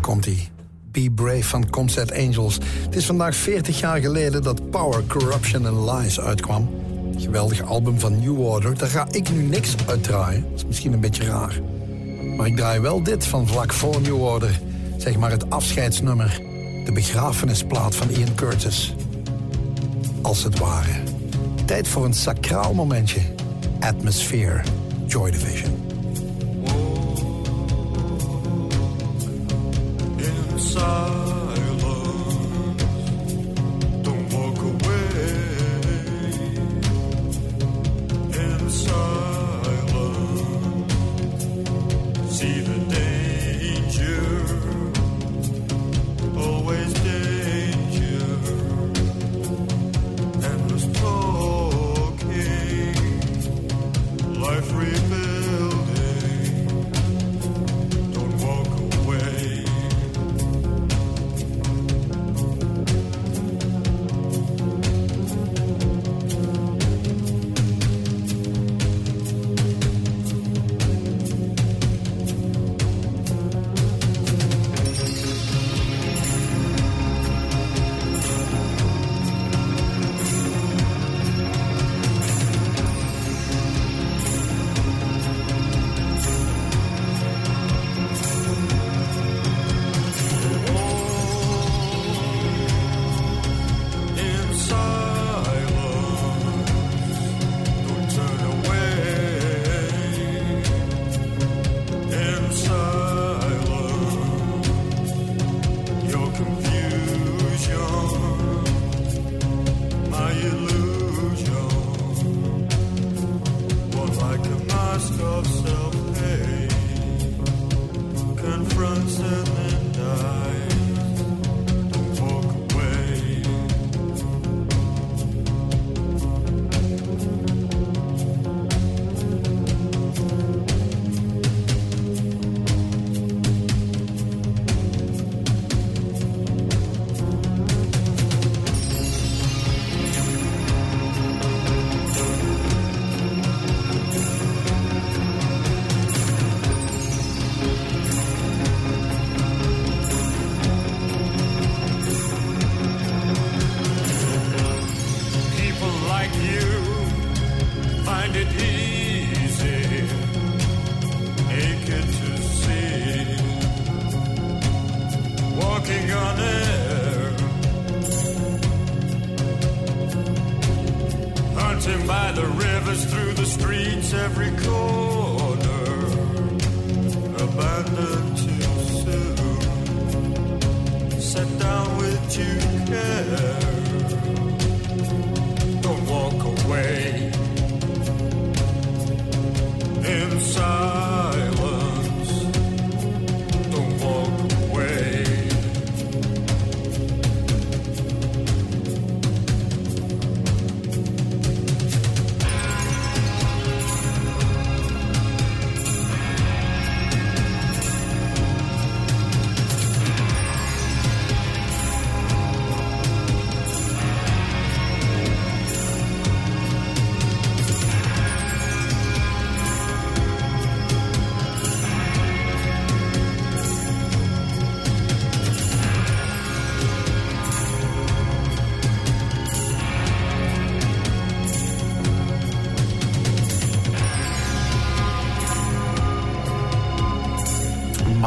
[0.00, 0.48] Komt-ie.
[0.90, 2.58] Be Brave van Concert Angels.
[2.84, 6.70] Het is vandaag 40 jaar geleden dat Power, Corruption and Lies uitkwam.
[7.16, 8.78] Geweldig album van New Order.
[8.78, 10.42] Daar ga ik nu niks uit draaien.
[10.50, 11.60] Dat is misschien een beetje raar.
[12.36, 14.60] Maar ik draai wel dit van vlak voor New Order.
[14.96, 16.40] Zeg maar het afscheidsnummer.
[16.84, 18.94] De begrafenisplaat van Ian Curtis.
[20.22, 21.02] Als het ware.
[21.64, 23.20] Tijd voor een sacraal momentje.
[23.80, 24.62] Atmosphere.
[25.06, 25.85] Joy Division.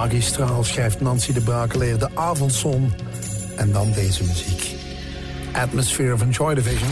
[0.10, 2.94] Magistraal schrijft Nancy de Brakeleer de avondzon.
[3.56, 4.76] En dan deze muziek.
[5.54, 6.90] Atmosphere van Joy Division.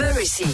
[0.00, 0.44] Mercy.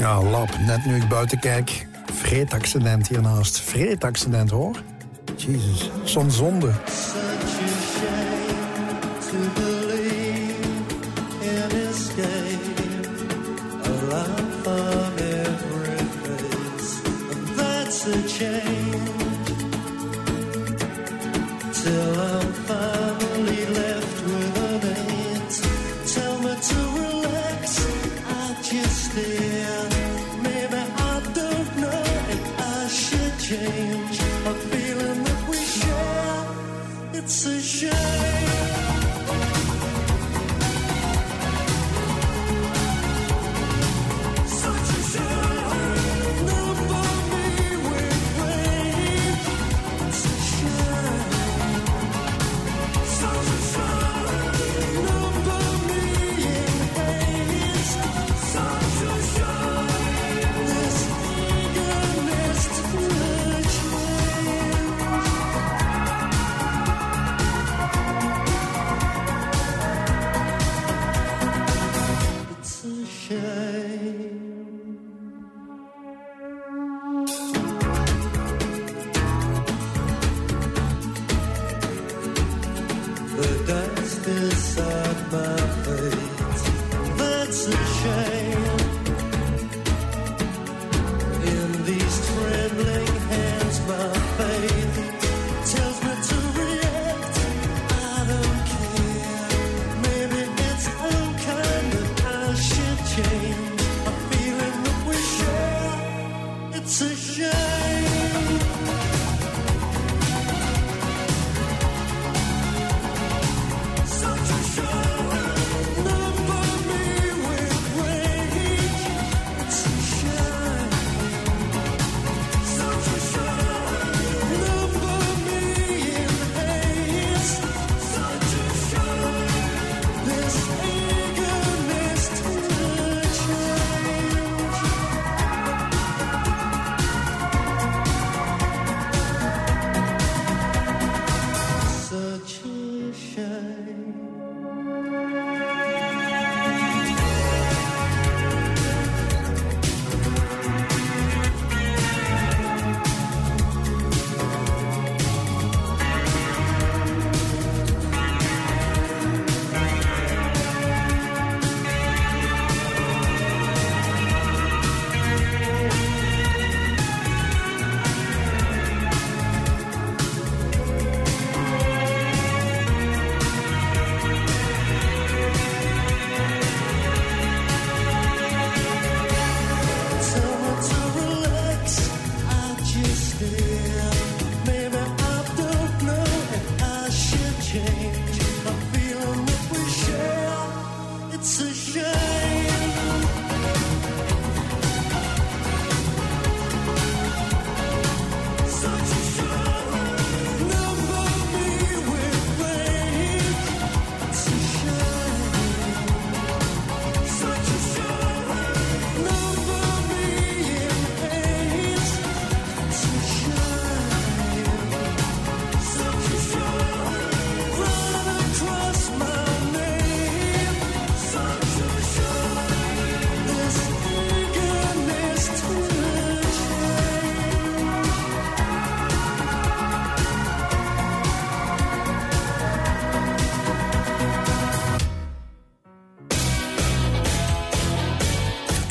[0.00, 1.86] Ja, lap, net nu ik buiten kijk.
[2.12, 3.60] Vreetaccident hiernaast.
[3.60, 4.82] Vreetaccident hoor.
[5.36, 6.70] Jezus, zo'n zonde.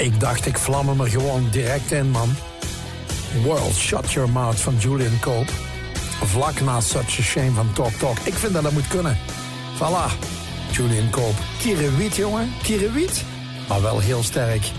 [0.07, 2.35] Ik dacht, ik vlam hem er gewoon direct in, man.
[3.43, 5.51] World, Shut Your Mouth van Julian Cope.
[6.23, 8.17] Vlak na Such a Shame van Talk Talk.
[8.23, 9.17] Ik vind dat dat moet kunnen.
[9.75, 10.11] Voilà,
[10.71, 11.41] Julian Cope.
[11.59, 12.53] Kierewiet, jongen.
[12.63, 13.23] Kierewiet.
[13.67, 14.71] Maar wel heel sterk.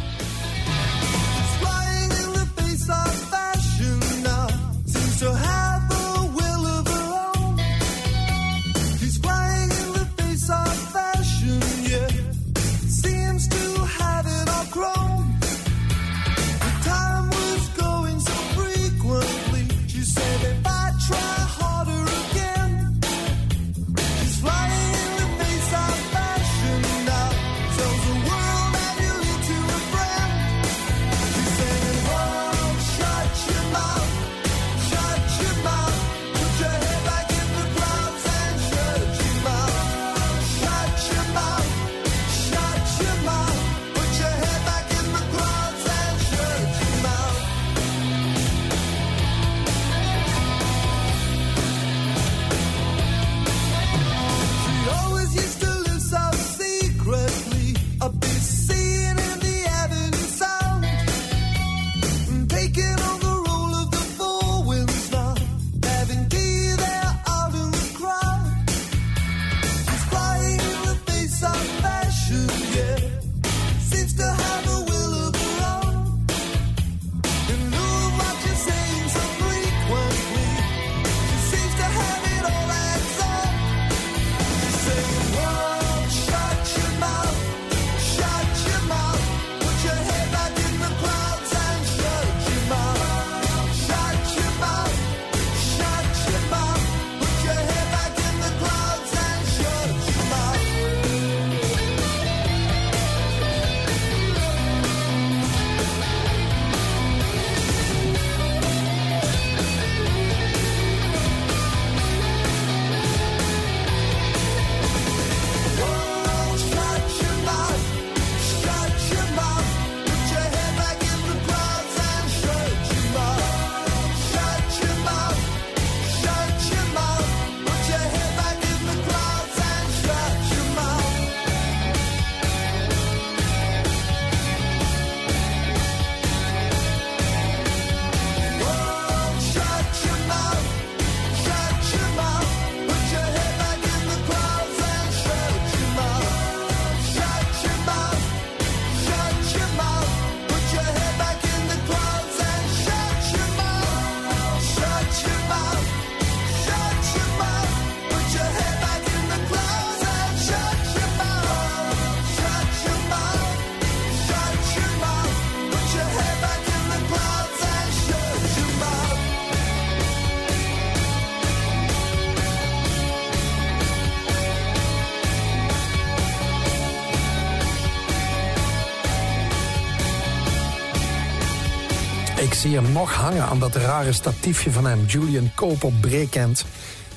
[182.69, 185.05] Zie hem nog hangen aan dat rare statiefje van hem.
[185.07, 186.65] Julian Cope op Breekend.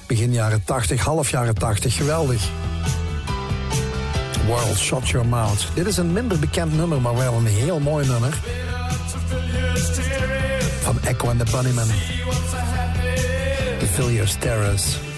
[0.08, 1.96] Begin jaren 80, half jaren 80.
[1.96, 2.50] Geweldig.
[4.48, 5.68] World Shut Your Mouth.
[5.74, 8.40] Dit is een minder bekend nummer, maar wel een heel mooi nummer.
[10.82, 11.88] Van Echo and the Bunnymen.
[13.80, 15.11] The Villiers Terrace.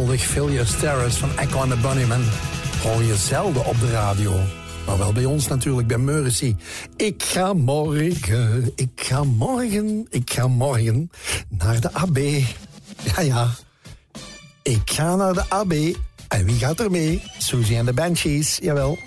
[0.00, 0.26] Geweldig.
[0.26, 2.24] Phileas Terrace van Echo and the Bunnymen
[2.82, 4.40] hoor je zelden op de radio.
[4.86, 6.56] Maar wel bij ons natuurlijk, bij Mercy.
[6.96, 11.10] Ik ga morgen, ik ga morgen, ik ga morgen
[11.48, 12.18] naar de AB.
[13.16, 13.50] Ja, ja.
[14.62, 15.72] Ik ga naar de AB.
[16.28, 17.22] En wie gaat er mee?
[17.38, 18.98] Susie en de Banshees, jawel.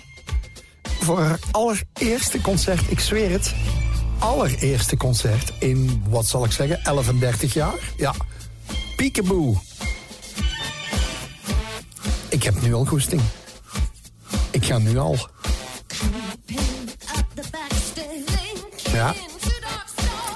[1.00, 3.54] Voor haar allereerste concert, ik zweer het.
[4.18, 7.92] Allereerste concert in, wat zal ik zeggen, 11 en 30 jaar.
[7.96, 8.14] Ja,
[8.96, 9.60] Peekaboo.
[12.44, 13.22] Ik heb nu al goesting.
[14.50, 15.28] Ik ga nu al.
[18.92, 19.14] Ja.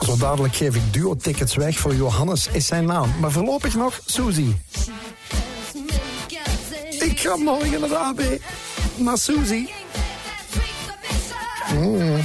[0.00, 3.10] Zo dadelijk geef ik duo-tickets weg voor Johannes is zijn naam.
[3.20, 4.54] Maar voorlopig nog Suzy.
[6.98, 8.20] Ik ga morgen naar de AB.
[8.96, 9.66] Naar Suzy.
[11.74, 12.20] Mm.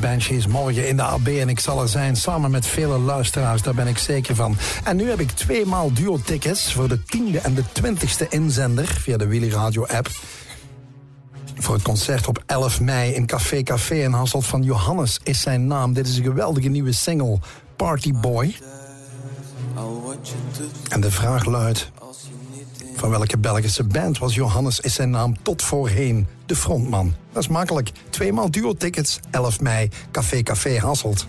[0.00, 3.74] Banshees morgen in de AB en ik zal er zijn samen met vele luisteraars, daar
[3.74, 4.56] ben ik zeker van.
[4.84, 9.26] En nu heb ik tweemaal duo-tickets voor de tiende en de twintigste inzender via de
[9.26, 10.08] Willy Radio app.
[11.54, 15.66] Voor het concert op 11 mei in Café Café in Hasselt van Johannes is zijn
[15.66, 15.92] naam.
[15.92, 17.38] Dit is een geweldige nieuwe single,
[17.76, 18.56] Party Boy.
[20.88, 21.89] En de vraag luidt,
[23.00, 27.14] van welke Belgische band was Johannes is zijn naam tot voorheen de frontman?
[27.32, 27.90] Dat is makkelijk.
[28.10, 31.26] Tweemaal duo-tickets, 11 mei, Café Café Hasselt.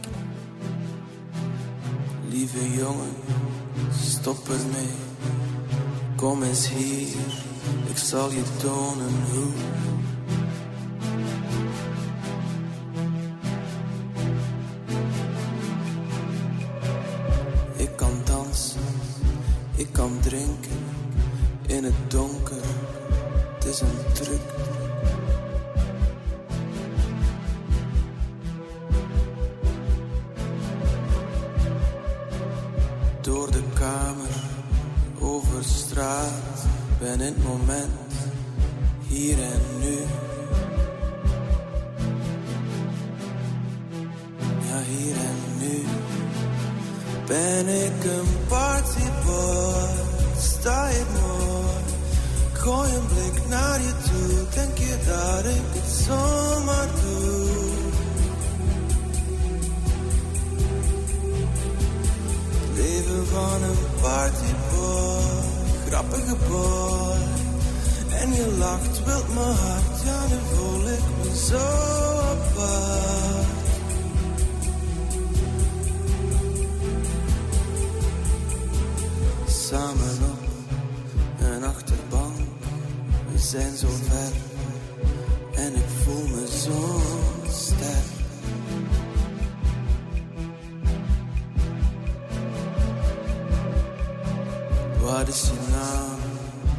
[95.12, 96.20] Wat is je naam?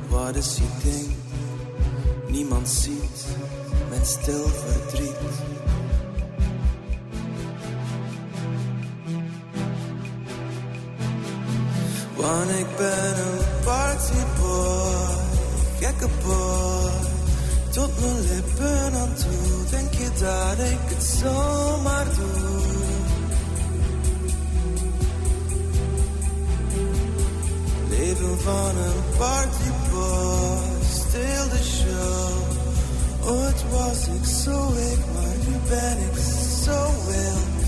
[0.08, 1.14] Wat is je ding?
[2.28, 3.26] Niemand ziet
[3.90, 5.16] met stil verdriet.
[12.16, 15.16] Want ik ben een partyboy,
[15.80, 16.90] gekke boy.
[17.70, 22.61] Tot mijn lippen aan toe, denk je dat ik het zomaar doe?
[28.42, 32.32] Van een partyboy, stil de show.
[33.24, 36.16] Ooit was ik zo ik, maar nu ben ik
[36.64, 37.60] zo wild.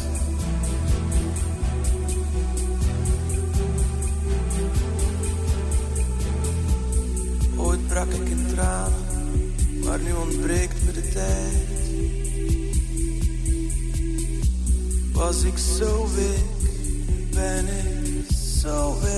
[7.57, 11.73] Ooit brak ik in tranen, maar nu ontbreekt me de tijd.
[15.13, 16.45] Was ik zo week,
[17.31, 19.14] ben ik zo wild.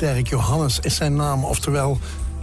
[0.00, 0.28] Sterk.
[0.28, 1.98] Johannes is zijn naam, oftewel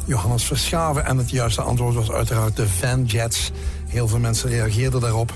[0.06, 1.06] Johannes Verschaven.
[1.06, 3.52] En het juiste antwoord was uiteraard de Van Jets.
[3.88, 5.34] Heel veel mensen reageerden daarop.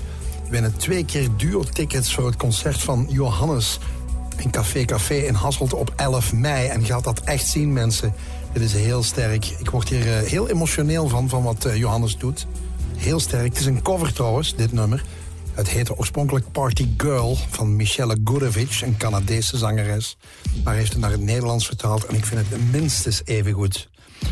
[0.50, 3.78] Winnen twee keer duo-tickets voor het concert van Johannes
[4.36, 6.68] in Café Café in Hasselt op 11 mei.
[6.68, 8.14] En gaat dat echt zien, mensen.
[8.52, 9.46] Dit is heel sterk.
[9.46, 12.46] Ik word hier eh, heel emotioneel van, van wat eh, Johannes doet.
[12.96, 13.48] Heel sterk.
[13.48, 15.04] Het is een cover trouwens, dit nummer.
[15.54, 20.16] Het heette oorspronkelijk Party Girl van Michelle Gurevic, een Canadese zangeres.
[20.64, 23.88] Maar heeft het naar het Nederlands vertaald en ik vind het minstens even goed.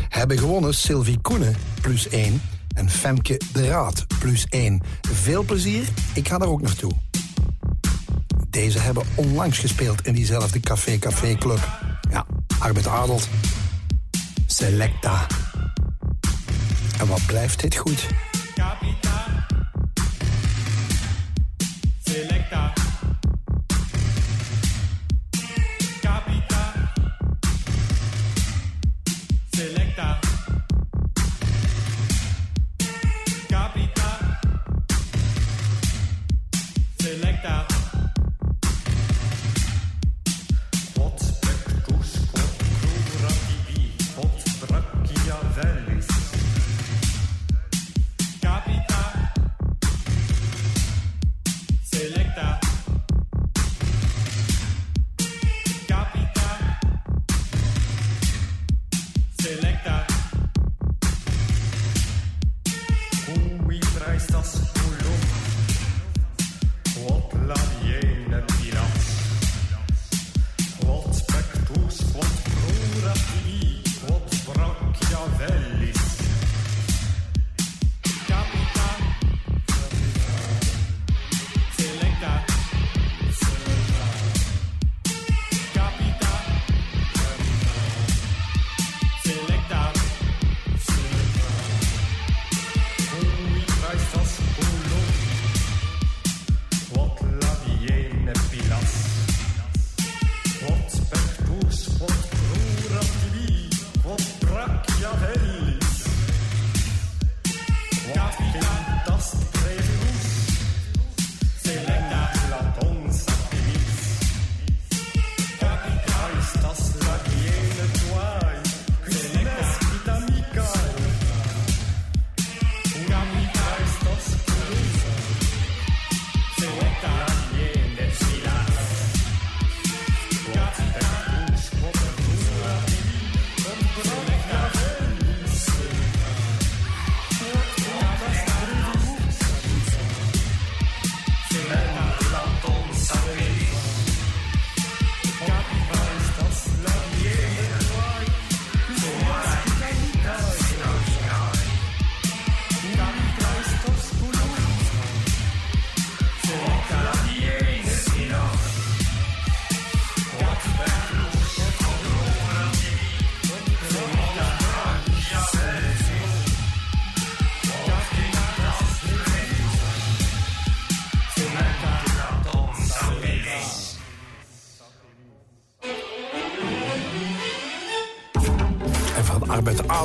[0.09, 2.41] Hebben gewonnen Sylvie Koenen, plus 1.
[2.75, 4.81] En Femke de Raad, plus 1.
[5.11, 6.91] Veel plezier, ik ga daar ook naartoe.
[8.49, 11.79] Deze hebben onlangs gespeeld in diezelfde Café Café Club.
[12.09, 12.25] Ja,
[12.59, 13.27] Arbeid Adelt.
[14.45, 15.27] Selecta.
[16.99, 18.07] En wat blijft dit goed?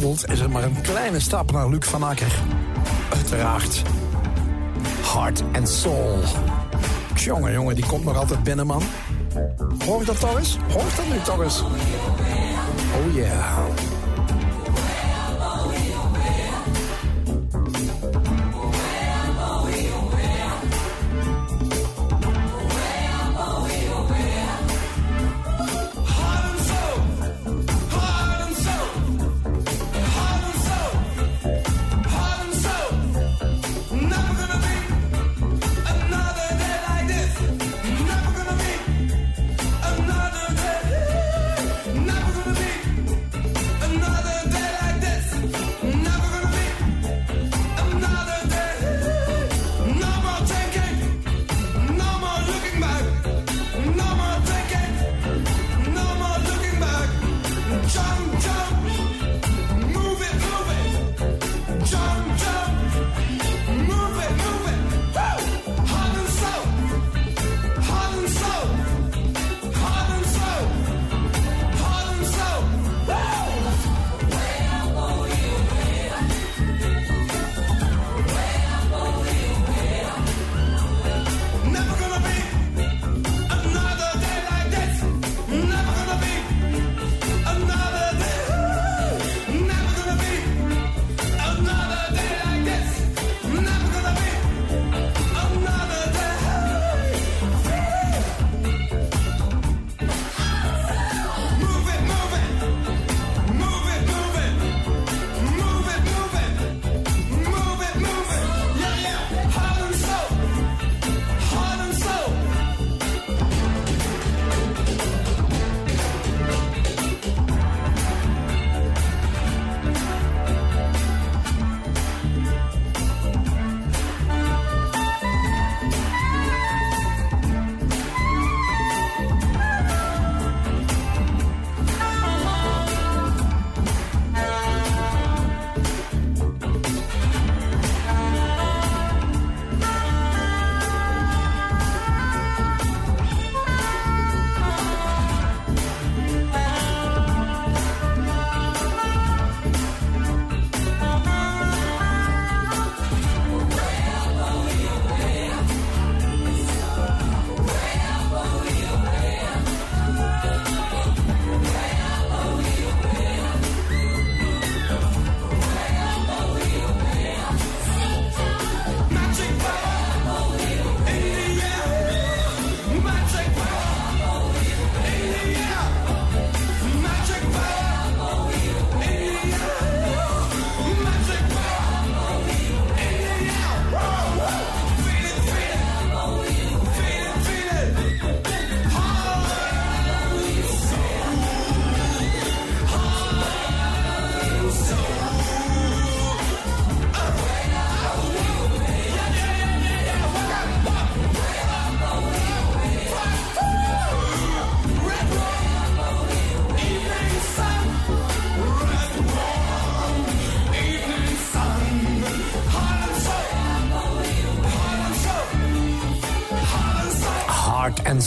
[0.07, 2.33] Is er maar een kleine stap naar Luc van Akker.
[3.15, 3.83] Uiteraard.
[5.03, 6.19] Heart and Soul.
[7.15, 8.83] Jongen, jongen, die komt nog altijd binnen, man.
[9.87, 10.59] Hoor je dat toch eens?
[10.73, 11.63] Hoor je dat nu toch eens?
[11.63, 13.96] Oh yeah.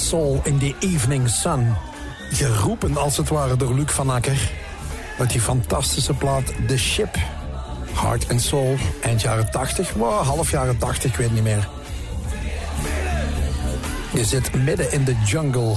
[0.09, 1.75] Soul in the Evening Sun.
[2.31, 4.51] Geroepen als het ware door Luc van Akker.
[5.19, 7.17] Uit die fantastische plaat The Ship.
[7.93, 11.67] Heart and Soul, eind jaren 80, wow, half jaren 80, ik weet niet meer.
[14.13, 15.75] Je zit midden in de jungle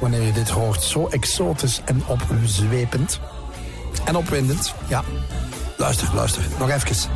[0.00, 0.82] wanneer je dit hoort.
[0.82, 3.20] Zo exotisch en opzwepend.
[4.04, 5.02] En opwindend, ja.
[5.76, 7.10] Luister, luister, nog even.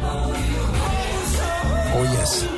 [1.95, 2.58] Oh yes.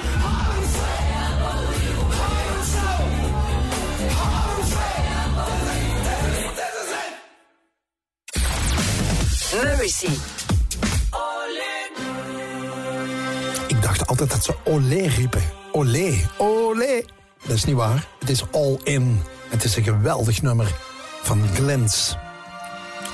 [13.68, 15.42] Ik dacht altijd dat ze olé riepen.
[15.72, 17.04] Olé, olé.
[17.46, 18.06] Dat is niet waar.
[18.18, 19.22] Het is all in.
[19.48, 20.74] Het is een geweldig nummer
[21.22, 22.16] van Glens.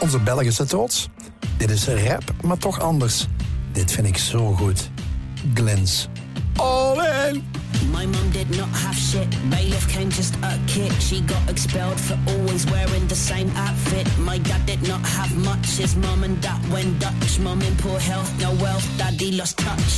[0.01, 1.09] Onze Belgische trots.
[1.57, 3.27] Dit is rap, maar toch anders.
[3.73, 4.91] Dit vind ik zo goed.
[5.55, 6.09] Glens.
[6.57, 7.45] All in.
[7.97, 9.29] My mum did not have shit.
[9.49, 10.93] Bailiff came just a kid.
[11.01, 14.07] She got expelled for always wearing the same outfit.
[14.19, 15.67] My dad did not have much.
[15.83, 17.39] His mum and dad went Dutch.
[17.39, 18.87] Mum in poor health, no wealth.
[18.99, 19.95] Daddy lost touch.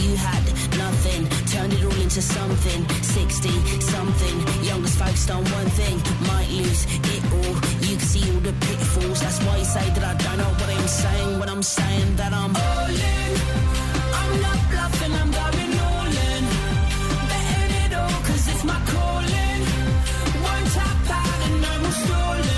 [0.00, 0.44] You had
[0.84, 1.22] nothing.
[1.52, 2.80] Turned it all into something.
[2.88, 3.50] 60
[3.94, 4.36] something.
[4.64, 5.96] Youngest focused on one thing.
[6.32, 7.54] Might lose it all.
[7.86, 9.20] You can see all the pitfalls.
[9.20, 11.38] That's why you say that I don't know what I'm saying.
[11.38, 13.32] When I'm saying that I'm all in.
[14.20, 15.12] I'm not bluffing.
[15.20, 15.61] I'm going
[18.64, 19.62] my calling.
[20.42, 22.51] One tap out and no more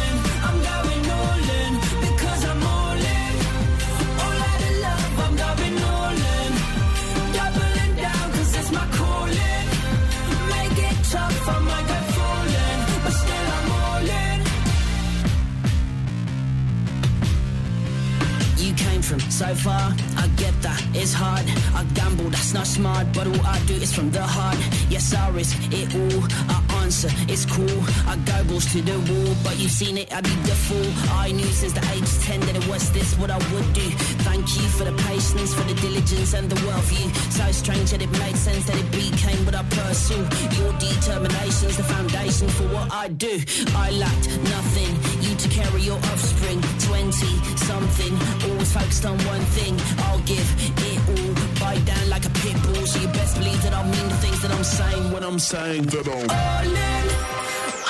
[18.95, 21.45] came from so far, I get that, it's hard.
[21.75, 24.59] I gamble, that's not smart, but all I do is from the heart.
[24.89, 26.23] Yes, I risk it all,
[26.55, 27.79] I answer, it's cool.
[28.07, 30.91] I go balls to the wall, but you've seen it, I be the fool.
[31.11, 33.89] I knew since the age of 10 that it was this what I would do.
[34.29, 37.07] Thank you for the patience, for the diligence and the worldview.
[37.33, 40.23] So strange that it made sense that it became what I pursue.
[40.61, 43.43] Your determination's the foundation for what I do.
[43.75, 44.93] I lacked nothing,
[45.35, 46.61] you to carry your offspring.
[46.61, 48.13] 20 something,
[48.51, 49.75] always focused on one thing.
[50.07, 50.47] I'll give
[50.91, 52.87] it all, bite down like a pit bull.
[52.87, 55.85] So you best believe that I'll mean the things that I'm saying when I'm saying
[55.85, 57.07] that I'm all in.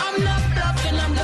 [0.04, 1.23] I'm not bluffing, I'm going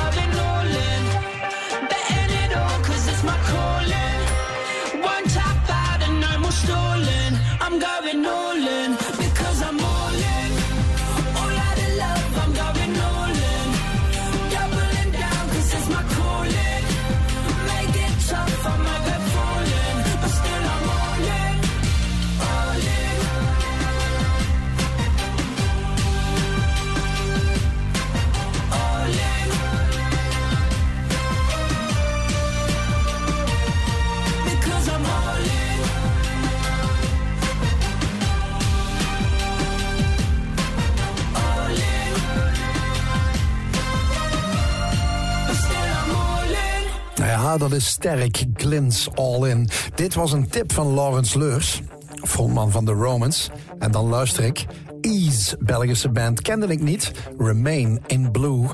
[47.50, 48.44] Ja, dat is sterk.
[48.54, 49.68] Glins All In.
[49.94, 51.82] Dit was een tip van Lawrence Leurs,
[52.22, 53.50] frontman van The Romans.
[53.78, 54.66] En dan luister ik.
[55.00, 57.12] Ease, Belgische band, kende ik niet.
[57.38, 58.66] Remain in Blue.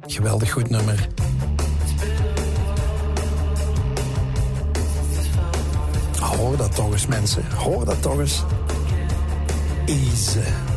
[0.00, 1.06] Geweldig goed nummer.
[6.20, 7.44] Hoor dat toch eens, mensen.
[7.56, 8.44] Hoor dat toch eens.
[9.86, 10.69] Ease.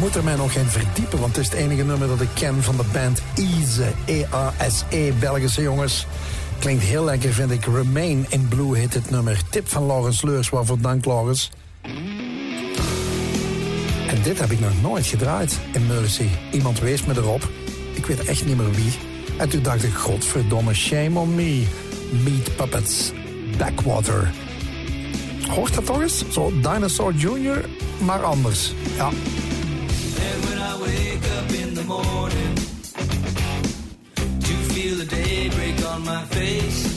[0.00, 2.62] Moet er mij nog in verdiepen, want het is het enige nummer dat ik ken
[2.62, 3.92] van de band Ease.
[4.04, 6.06] E-A-S-E, Belgische jongens.
[6.58, 7.64] Klinkt heel lekker, vind ik.
[7.64, 9.40] Remain in Blue heet het nummer.
[9.50, 11.50] Tip van Laurens Leurs, waarvoor dank Laurens.
[14.08, 16.28] En dit heb ik nog nooit gedraaid in Mercy.
[16.52, 17.48] Iemand wees me erop.
[17.92, 18.92] Ik weet echt niet meer wie.
[19.36, 21.66] En toen dacht ik, godverdomme, shame on me.
[22.24, 23.12] Meat Puppets,
[23.58, 24.30] Backwater.
[25.48, 26.24] Hoort dat toch eens?
[26.30, 27.64] Zo Dinosaur Jr.,
[27.98, 28.72] maar anders.
[28.96, 29.10] Ja.
[36.30, 36.89] Face,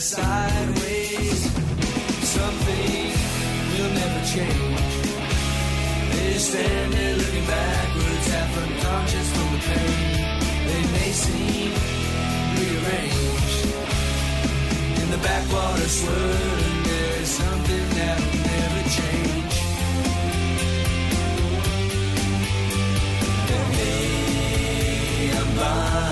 [0.00, 1.40] sideways.
[2.22, 3.12] Something
[3.72, 4.92] will never change.
[6.12, 10.38] They stand there looking backwards, half unconscious from the pain.
[10.68, 11.72] They may seem
[12.58, 13.64] rearranged
[15.02, 16.82] in the backwater swirling.
[16.84, 19.56] There's something that'll never change.
[23.56, 26.07] And hey, I'm fine,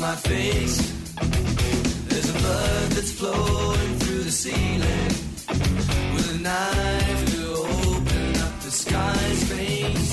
[0.00, 0.78] my face,
[2.08, 5.12] there's a blood that's flowing through the ceiling
[6.14, 7.42] with a knife to
[7.84, 10.08] open up the sky's veins.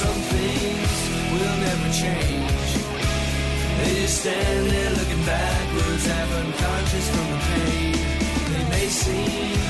[0.00, 0.92] Some things
[1.32, 2.70] will never change.
[3.78, 7.96] They just stand there looking backwards, half unconscious from the pain.
[8.52, 9.60] They may seem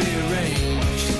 [0.00, 1.10] rearranged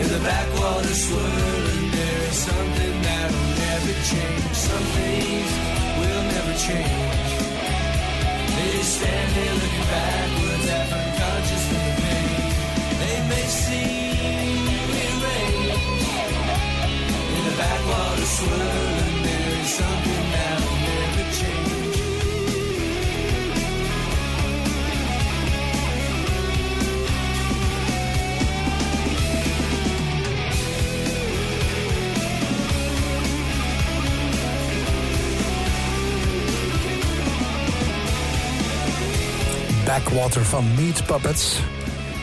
[0.00, 1.90] in the backwater swirling.
[1.96, 4.54] There is something that'll never change.
[4.54, 5.79] Some things
[6.66, 7.30] change.
[8.56, 12.40] They stand there looking backwards, half unconscious from the pain.
[13.00, 15.84] They may seem rearranged
[17.36, 19.22] in the backwater swirling.
[19.26, 20.79] There is something that'll
[39.90, 41.60] Backwater van Meat Puppets.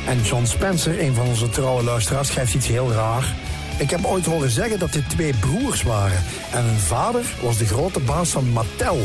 [0.05, 3.35] En John Spencer, een van onze trouwe luisteraars, schrijft iets heel raar.
[3.77, 6.23] Ik heb ooit horen zeggen dat dit twee broers waren.
[6.51, 8.97] En hun vader was de grote baas van Mattel.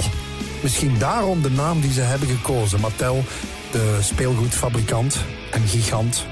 [0.62, 2.80] Misschien daarom de naam die ze hebben gekozen.
[2.80, 3.24] Mattel,
[3.70, 5.16] de speelgoedfabrikant
[5.50, 6.26] en gigant.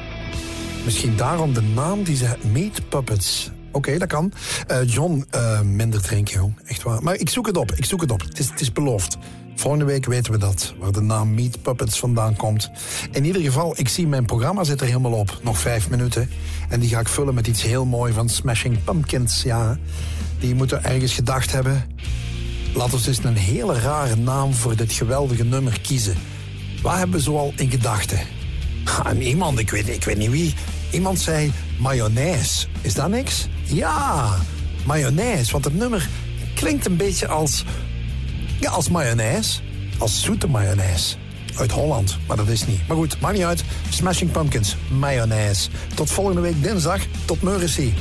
[0.85, 2.36] Misschien daarom de naam die ze...
[2.52, 3.51] Meat Puppets.
[3.73, 4.32] Oké, dat kan.
[4.66, 6.59] Eh, John, eh, minder drinken, jong.
[6.65, 7.02] Echt waar.
[7.02, 8.20] Maar ik zoek het op, ik zoek het op.
[8.20, 9.19] Het is, het is beloofd.
[9.61, 12.70] Volgende week weten we dat, waar de naam Meat Puppets vandaan komt.
[13.12, 15.41] In ieder geval, ik zie mijn programma zit er helemaal op.
[15.43, 16.31] Nog vijf minuten.
[16.69, 19.43] En die ga ik vullen met iets heel mooi van Smashing Pumpkins.
[19.43, 19.78] Ja,
[20.39, 21.85] die moeten ergens gedacht hebben.
[22.74, 26.15] Laten we eens een hele rare naam voor dit geweldige nummer kiezen.
[26.82, 28.19] Wat hebben we zoal in gedachten?
[28.85, 30.55] Ha, en iemand, ik weet, ik weet niet wie,
[30.93, 32.66] iemand zei mayonaise.
[32.81, 33.49] Is dat niks?
[33.65, 34.37] Ja,
[34.87, 35.53] mayonaise.
[35.53, 36.09] Want het nummer
[36.55, 37.65] klinkt een beetje als,
[38.61, 39.61] ja, als mayonaise.
[39.99, 41.16] Als zoete mayonaise.
[41.57, 42.89] Uit Holland, maar dat is niet.
[42.89, 43.65] Maar goed, maakt niet uit.
[43.89, 45.69] Smashing Pumpkins, mayonaise.
[45.95, 47.01] Tot volgende week dinsdag.
[47.24, 47.93] Tot Mercy.